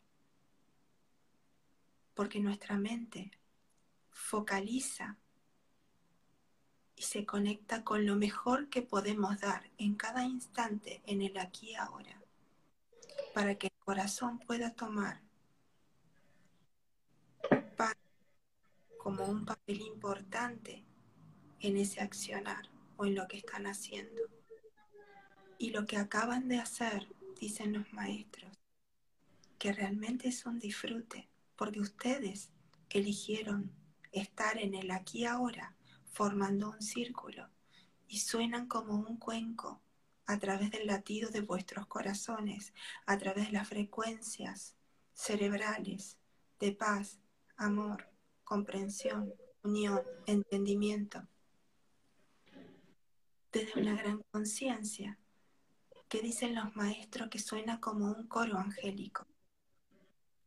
[2.14, 3.32] porque nuestra mente
[4.10, 5.18] focaliza
[6.98, 11.70] y se conecta con lo mejor que podemos dar en cada instante, en el aquí
[11.70, 12.22] y ahora
[13.34, 15.22] para que el corazón pueda tomar
[18.98, 20.84] como un papel importante
[21.62, 24.35] en ese accionar o en lo que están haciendo.
[25.58, 27.08] Y lo que acaban de hacer,
[27.40, 28.52] dicen los maestros,
[29.58, 32.50] que realmente es un disfrute, porque ustedes
[32.90, 33.72] eligieron
[34.12, 35.76] estar en el aquí y ahora,
[36.12, 37.50] formando un círculo,
[38.08, 39.82] y suenan como un cuenco
[40.26, 42.74] a través del latido de vuestros corazones,
[43.06, 44.76] a través de las frecuencias
[45.14, 46.18] cerebrales
[46.60, 47.20] de paz,
[47.58, 48.10] amor,
[48.44, 49.34] comprensión,
[49.64, 51.28] unión, entendimiento,
[53.52, 55.18] desde una gran conciencia
[56.22, 59.26] dicen los maestros que suena como un coro angélico.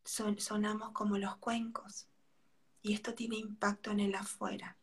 [0.04, 2.06] sonamos como los cuencos
[2.82, 4.76] y esto tiene impacto en el afuera,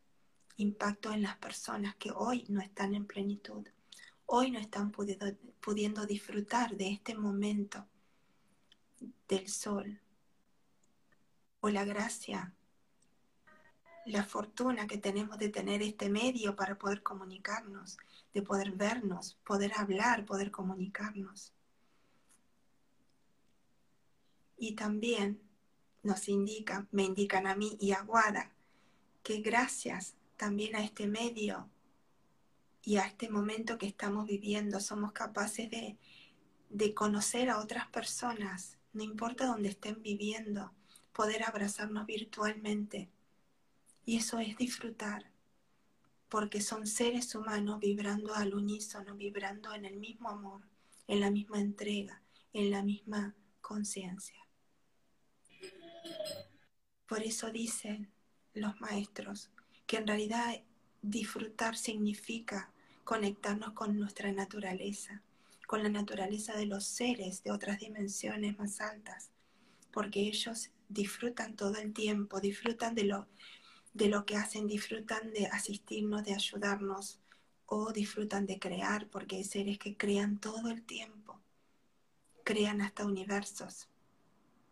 [0.57, 3.67] impacto en las personas que hoy no están en plenitud
[4.25, 7.87] hoy no están pudiendo, disfrutar de este momento
[9.27, 9.99] del sol
[11.59, 12.53] o la gracia,
[14.05, 17.97] la fortuna que tenemos de tener este medio para poder comunicarnos,
[18.35, 21.53] de poder vernos, poder hablar, poder comunicarnos.
[24.57, 25.41] Y también
[26.03, 28.51] nos indican, me indican a mí y a Guada,
[29.23, 31.69] que gracias también a este medio
[32.83, 35.97] y a este momento que estamos viviendo somos capaces de,
[36.69, 40.73] de conocer a otras personas, no importa dónde estén viviendo,
[41.13, 43.09] poder abrazarnos virtualmente.
[44.05, 45.31] Y eso es disfrutar,
[46.29, 50.61] porque son seres humanos vibrando al unísono, vibrando en el mismo amor,
[51.07, 52.21] en la misma entrega,
[52.53, 54.39] en la misma conciencia.
[57.07, 58.09] Por eso dicen
[58.53, 59.49] los maestros
[59.85, 60.61] que en realidad
[61.01, 62.71] disfrutar significa
[63.03, 65.21] conectarnos con nuestra naturaleza,
[65.67, 69.29] con la naturaleza de los seres de otras dimensiones más altas,
[69.91, 73.27] porque ellos disfrutan todo el tiempo, disfrutan de lo,
[73.95, 77.21] de lo que hacen, disfrutan de asistirnos, de ayudarnos
[77.65, 81.39] o disfrutan de crear, porque hay seres que crean todo el tiempo,
[82.43, 83.87] crean hasta universos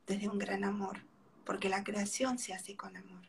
[0.05, 1.05] desde un gran amor,
[1.45, 3.24] porque la creación se hace con amor.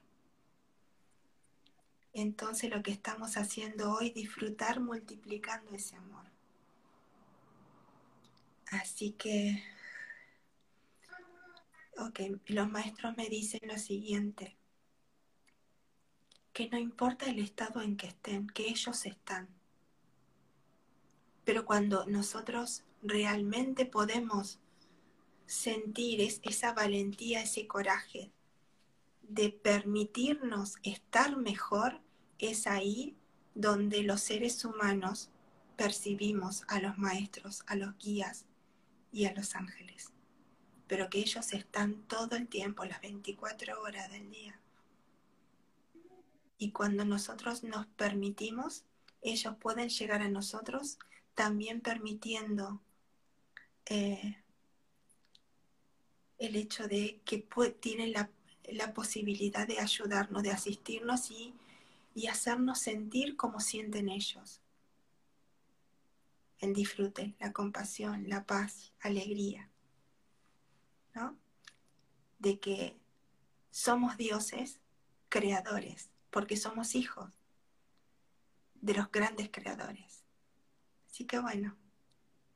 [2.13, 6.25] Entonces lo que estamos haciendo hoy, disfrutar multiplicando ese amor.
[8.73, 9.63] Así que,
[11.99, 14.57] ok, los maestros me dicen lo siguiente,
[16.55, 19.49] que no importa el estado en que estén, que ellos están.
[21.45, 24.61] Pero cuando nosotros realmente podemos
[25.47, 28.31] sentir esa valentía, ese coraje
[29.23, 32.01] de permitirnos estar mejor,
[32.39, 33.17] es ahí
[33.55, 35.31] donde los seres humanos
[35.77, 38.47] percibimos a los maestros, a los guías
[39.11, 40.13] y a los ángeles.
[40.87, 44.61] Pero que ellos están todo el tiempo, las 24 horas del día.
[46.59, 48.85] Y cuando nosotros nos permitimos,
[49.23, 50.99] ellos pueden llegar a nosotros
[51.35, 52.81] también permitiendo
[53.87, 54.37] eh,
[56.39, 57.47] el hecho de que
[57.81, 58.31] tienen la,
[58.95, 61.55] posibilidad de ayudarnos, de asistirnos y,
[62.15, 64.61] y hacernos sentir como sienten ellos.
[66.59, 69.69] El disfrute, la compasión, la paz, alegría.
[71.15, 71.37] ¿No?
[72.39, 72.97] De que
[73.71, 74.79] somos dioses
[75.29, 77.31] creadores, porque somos hijos
[78.75, 80.25] de los grandes creadores.
[81.09, 81.77] Así que bueno,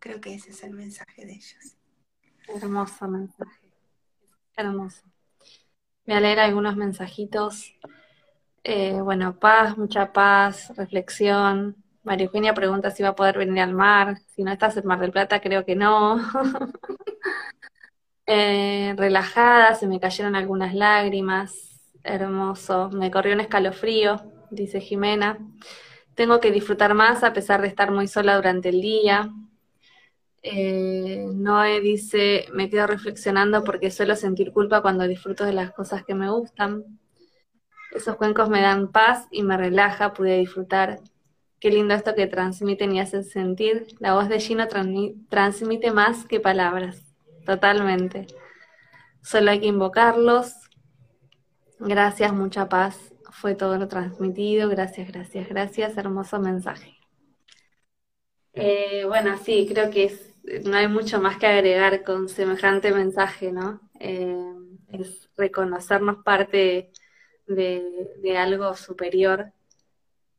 [0.01, 1.77] creo que ese es el mensaje de ellos.
[2.49, 3.71] Hermoso mensaje.
[4.57, 5.05] Hermoso.
[6.05, 7.73] Voy a leer algunos mensajitos.
[8.65, 11.77] Eh, bueno, paz, mucha paz, reflexión.
[12.03, 14.19] María Eugenia pregunta si va a poder venir al mar.
[14.35, 16.19] Si no estás en Mar del Plata, creo que no.
[18.31, 21.78] Eh, relajada, se me cayeron algunas lágrimas.
[22.03, 22.91] Hermoso.
[22.91, 25.39] Me corrió un escalofrío, dice Jimena.
[26.15, 29.31] Tengo que disfrutar más a pesar de estar muy sola durante el día.
[30.43, 36.05] Eh, Noé dice, me quedo reflexionando porque suelo sentir culpa cuando disfruto de las cosas
[36.05, 36.99] que me gustan.
[37.93, 41.01] Esos cuencos me dan paz y me relaja, pude disfrutar.
[41.61, 43.89] Qué lindo esto que transmiten y hacen sentir.
[43.99, 44.69] La voz de Gino
[45.29, 47.03] transmite más que palabras,
[47.45, 48.27] totalmente.
[49.23, 50.55] Solo hay que invocarlos.
[51.81, 53.15] Gracias, mucha paz.
[53.31, 54.69] Fue todo lo transmitido.
[54.69, 55.97] Gracias, gracias, gracias.
[55.97, 56.97] Hermoso mensaje.
[58.55, 60.29] Eh, bueno, sí, creo que es
[60.65, 63.81] no hay mucho más que agregar con semejante mensaje, ¿no?
[64.01, 64.55] Eh,
[64.93, 66.91] es reconocernos parte
[67.47, 69.53] de, algo superior,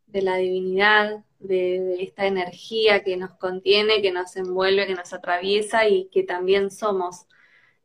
[0.08, 5.88] de la divinidad, de, esta energía que nos contiene, que nos envuelve, que nos atraviesa
[5.88, 7.26] y que también somos.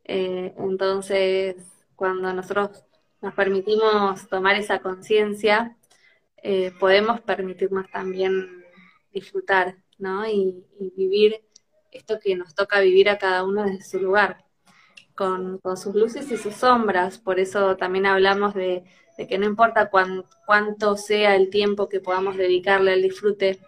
[0.03, 1.55] Eh, entonces,
[1.95, 2.84] cuando nosotros
[3.25, 5.75] nos permitimos tomar esa conciencia,
[6.37, 8.63] eh, podemos permitirnos también
[9.11, 10.27] disfrutar, ¿no?
[10.27, 10.63] y
[10.95, 11.41] vivir
[11.95, 14.45] esto que nos toca vivir a cada uno desde su lugar,
[15.15, 17.17] con, sus luces y sus sombras.
[17.17, 18.83] Por eso también hablamos de,
[19.17, 19.89] que no importa
[20.45, 23.59] cuánto sea el tiempo que podamos dedicarle al disfrute,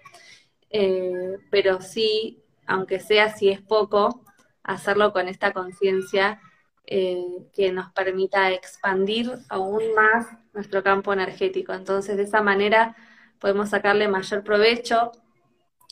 [0.70, 4.24] eh, pero sí, aunque sea si es poco,
[4.62, 6.42] hacerlo con esta conciencia
[6.90, 11.74] eh, que nos permita expandir aún más nuestro campo energético.
[11.74, 12.96] Entonces, de esa manera
[13.40, 15.12] podemos sacarle mayor provecho,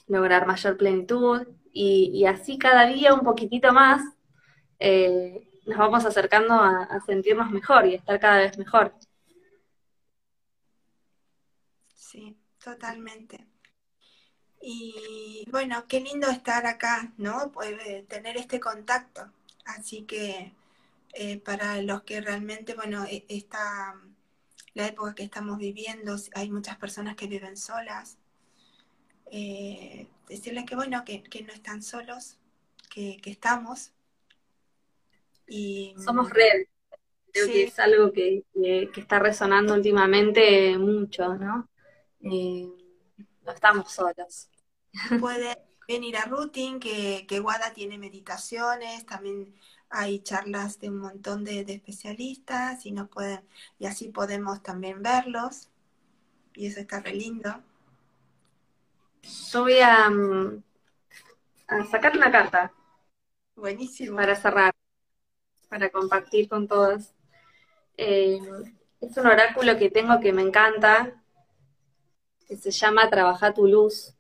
[0.08, 4.02] lograr mayor plenitud y, así cada día un poquitito más
[4.80, 8.94] eh, nos vamos acercando a, sentirnos mejor y estar cada vez mejor.
[11.94, 13.46] Sí, totalmente.
[14.62, 17.52] Y bueno, qué lindo estar acá, ¿no?
[17.52, 17.76] Pues,
[18.08, 19.30] tener este contacto.
[19.66, 20.54] Así que
[21.18, 23.96] eh, para los que realmente, bueno, e, esta,
[24.74, 28.18] la época que estamos viviendo, hay muchas personas que viven solas,
[29.32, 32.38] eh, decirles que bueno, que, no están solos,
[32.94, 33.94] que, estamos.
[35.48, 36.66] Y, Somos red.
[37.32, 38.44] Creo que es algo que,
[38.98, 41.70] está resonando últimamente mucho, ¿no?
[42.24, 42.68] Eh,
[43.42, 44.50] no estamos solos.
[45.22, 45.58] Pueden
[45.88, 49.56] venir a Routing, que, que Guada tiene meditaciones, también
[49.90, 53.42] hay charlas de un montón de, especialistas y nos pueden,
[53.80, 55.70] y así podemos también verlos.
[56.54, 57.54] Y eso está re lindo.
[59.52, 60.64] Yo voy a, mm,
[61.92, 62.72] sacar una carta.
[63.56, 64.18] Buenísimo.
[64.18, 64.74] Para cerrar,
[65.70, 67.14] para compartir con todos.
[67.98, 68.40] Eh,
[69.02, 71.22] es un oráculo que tengo que me encanta,
[72.48, 74.16] que se llama Trabaja tu luz.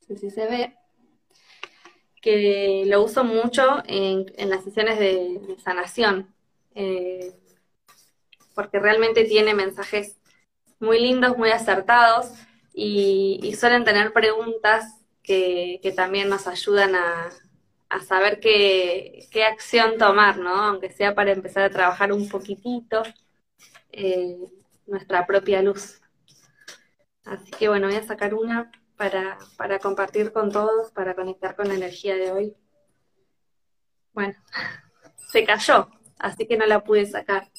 [0.00, 0.77] No sé si se ve.
[2.20, 6.34] Que lo uso mucho en, las sesiones de, sanación.
[6.74, 7.32] Eh,
[8.54, 10.16] porque realmente tiene mensajes
[10.80, 12.32] muy lindos, muy acertados
[12.74, 17.30] y, suelen tener preguntas que, también nos ayudan a,
[18.06, 20.54] saber qué, acción tomar, ¿no?
[20.54, 23.02] Aunque sea para empezar a trabajar un poquitito
[23.90, 24.38] eh,
[24.86, 26.00] nuestra propia luz.
[27.24, 31.68] Así que bueno, voy a sacar una para, para compartir con todos, para conectar con
[31.68, 32.54] la energía de hoy.
[34.12, 34.34] Bueno,
[35.30, 35.88] se cayó,
[36.18, 37.50] así que no la pude sacar.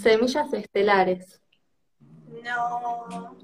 [0.00, 1.42] Semillas estelares.
[2.44, 3.36] No.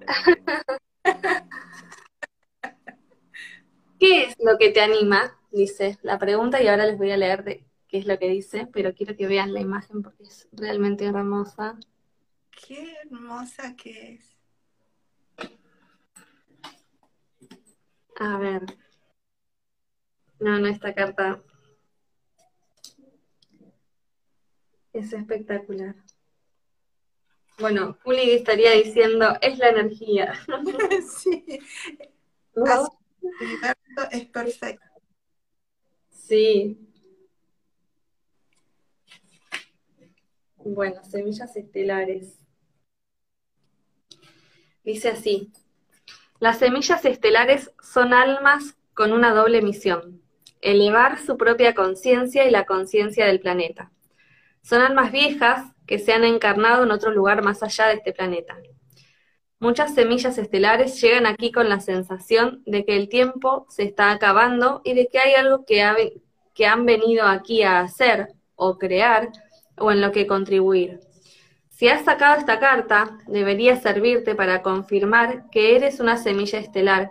[3.98, 5.38] ¿Qué es lo que te anima?
[5.52, 8.66] Dice la pregunta y ahora les voy a leer de qué es lo que dice,
[8.72, 11.78] pero quiero que vean la imagen porque es realmente hermosa.
[12.52, 14.36] Qué hermosa que es.
[18.16, 18.62] A ver.
[20.38, 21.42] No, no, esta carta
[24.92, 25.94] es espectacular.
[27.58, 30.34] Bueno, Juli estaría diciendo, es la energía.
[31.18, 31.44] sí.
[34.10, 34.86] es perfecto.
[36.10, 36.88] Sí.
[40.56, 42.41] Bueno, semillas estelares.
[44.84, 45.52] Dice así,
[46.40, 50.20] las semillas estelares son almas con una doble misión,
[50.60, 53.92] elevar su propia conciencia y la conciencia del planeta.
[54.62, 58.58] Son almas viejas que se han encarnado en otro lugar más allá de este planeta.
[59.60, 64.80] Muchas semillas estelares llegan aquí con la sensación de que el tiempo se está acabando
[64.84, 69.30] y de que hay algo que, han venido aquí a hacer o crear
[69.76, 70.98] o en lo que contribuir.
[71.82, 77.10] Si has sacado esta carta, debería servirte para confirmar que eres una semilla estelar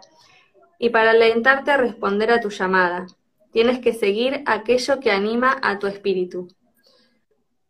[0.80, 3.06] y para alentarte a responder a tu llamada.
[3.52, 6.48] Tienes que seguir aquello que anima a tu espíritu.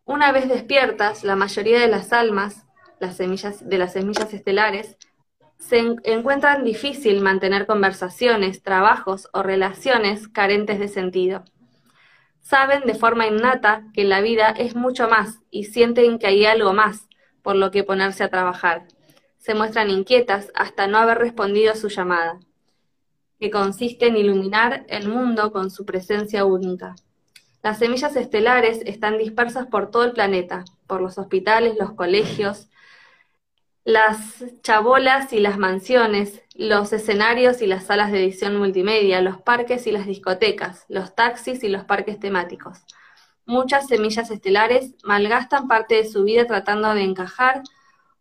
[0.06, 2.68] Una vez despiertas, la mayoría de las almas,
[3.00, 4.96] las semillas de las semillas estelares,
[5.58, 11.46] se encuentran difícil mantener conversaciones, trabajos o relaciones carentes de sentido.
[12.52, 16.74] Saben de forma innata que la vida es mucho más y sienten que hay algo
[16.74, 17.08] más
[17.42, 18.90] por lo que ponerse a trabajar.
[19.38, 22.42] Se muestran inquietas hasta no haber respondido a su llamada,
[23.40, 26.94] que consiste en iluminar el mundo con su presencia única.
[27.64, 32.68] Las semillas estelares están dispersas por todo el planeta, por los hospitales, los colegios,
[33.86, 39.88] las chabolas y las mansiones, los escenarios y las salas de edición multimedia, los parques
[39.88, 42.86] y las discotecas, los taxis y los parques temáticos.
[43.48, 47.64] Muchas semillas estelares malgastan parte de su vida tratando de encajar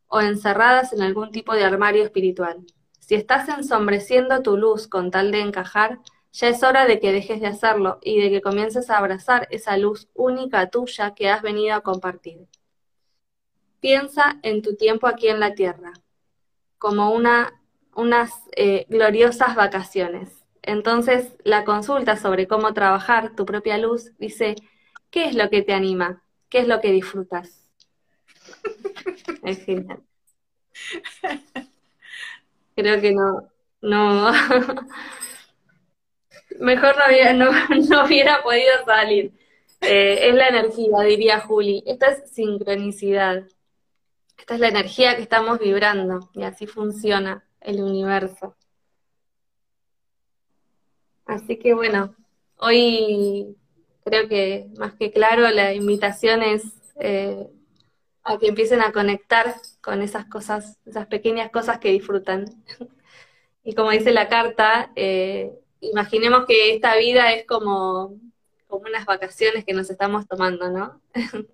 [0.09, 2.65] o encerradas en algún tipo de armario espiritual.
[2.99, 5.99] Si estás ensombreciendo tu luz con tal de encajar,
[6.33, 9.77] ya es hora de que dejes de hacerlo y de que comiences a abrazar esa
[9.77, 12.47] luz única tuya que has venido a compartir.
[13.81, 15.93] Piensa en tu tiempo aquí en la tierra,
[16.79, 17.60] como una,
[18.01, 20.41] unas eh, gloriosas vacaciones.
[20.63, 24.57] Entonces, la consulta sobre cómo trabajar tu propia luz dice,
[25.11, 26.23] ¿qué es lo que te anima?
[26.49, 27.69] ¿Qué es lo que disfrutas?
[29.43, 30.03] Es genial.
[32.77, 33.49] Creo que no,
[33.81, 34.33] no,
[36.61, 36.95] mejor
[37.35, 37.51] no,
[37.89, 39.33] no, hubiera podido salir.
[39.81, 41.83] Eh, es la energía, diría Juli.
[41.87, 43.45] Esta es sincronicidad.
[44.37, 48.57] Esta es la energía que estamos vibrando y así funciona el universo.
[51.27, 52.15] Así que bueno,
[52.57, 53.57] hoy
[54.05, 56.65] creo que más que claro la invitación es
[56.97, 57.47] eh,
[58.25, 62.47] a que empiecen a conectar con esas cosas, esas pequeñas cosas que disfrutan.
[63.65, 68.19] y como dice la carta, eh, imaginemos que esta vida es como,
[68.67, 71.01] como unas vacaciones que nos estamos tomando, ¿no?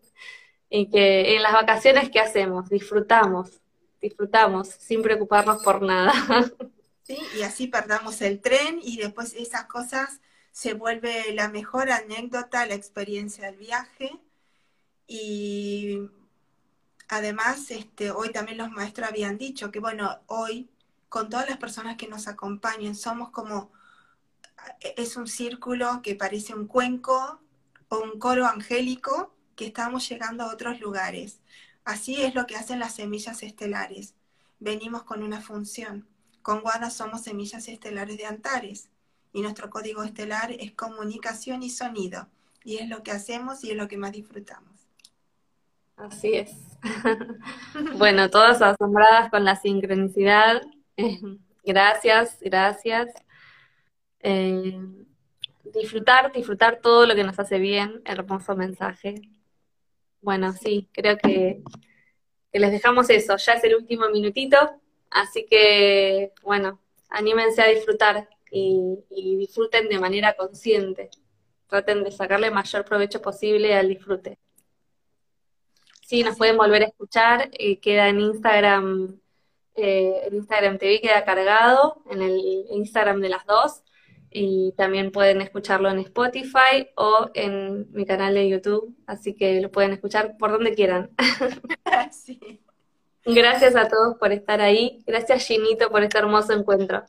[0.70, 2.68] y que en las vacaciones, ¿qué hacemos?
[2.68, 3.60] Disfrutamos,
[4.08, 6.12] disfrutamos sin preocuparnos por nada.
[7.36, 12.74] Y así perdamos el tren y después esas cosas se vuelve la mejor anécdota, la
[12.74, 14.10] experiencia del viaje.
[15.06, 16.00] Y
[17.08, 20.68] además, este, hoy también los maestros habían dicho que, bueno, hoy,
[21.08, 23.70] con todas las personas que nos acompañan, somos como,
[24.96, 27.40] es un círculo que parece un cuenco
[27.88, 31.40] o un coro angélico que estamos llegando a otros lugares.
[31.86, 34.16] Así es lo que hacen las semillas estelares.
[34.58, 36.08] Venimos con una función.
[36.42, 38.90] Con Guada somos semillas estelares de Antares
[39.32, 42.26] y nuestro código estelar es comunicación y sonido.
[42.64, 44.88] Y es lo que hacemos y es lo que más disfrutamos.
[45.96, 46.56] Así es.
[47.98, 50.62] bueno, todas asombradas con la sincronicidad.
[51.64, 53.14] gracias, gracias.
[54.18, 54.76] Eh,
[55.72, 58.02] disfrutar, disfrutar todo lo que nos hace bien.
[58.04, 59.20] Hermoso mensaje.
[60.20, 61.62] Bueno, sí, creo que,
[62.52, 63.36] les dejamos eso.
[63.36, 64.56] Ya es el último minutito,
[65.10, 69.04] así que, bueno, anímense a disfrutar y,
[69.38, 71.10] disfruten de manera consciente.
[71.68, 74.38] Traten de sacarle mayor provecho posible al disfrute.
[76.06, 79.20] Sí, nos pueden volver a escuchar, eh, queda en Instagram,
[79.74, 82.38] eh, el Instagram TV queda cargado, en el
[82.70, 83.82] Instagram de las dos,
[84.30, 89.70] y también pueden escucharlo en Spotify o en mi canal de YouTube, así que lo
[89.70, 91.10] pueden escuchar por donde quieran.
[93.24, 97.04] Gracias a todos por estar ahí, gracias Ginito por este hermoso encuentro.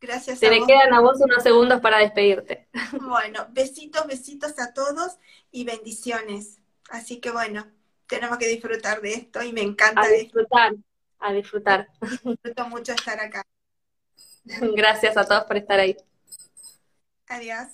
[0.00, 0.40] Gracias.
[0.40, 2.68] Te le quedan a vos unos segundos para despedirte.
[3.00, 5.18] Bueno, besitos, besitos a todos
[5.50, 6.58] y bendiciones.
[6.90, 7.66] Así que bueno,
[8.06, 10.02] tenemos que disfrutar de esto y me encanta.
[10.02, 10.74] A disfrutar,
[11.20, 11.88] a disfrutar.
[12.24, 13.44] Disfruto mucho estar acá.
[14.76, 15.96] Gracias a todos por estar ahí.
[17.28, 17.68] Adiós.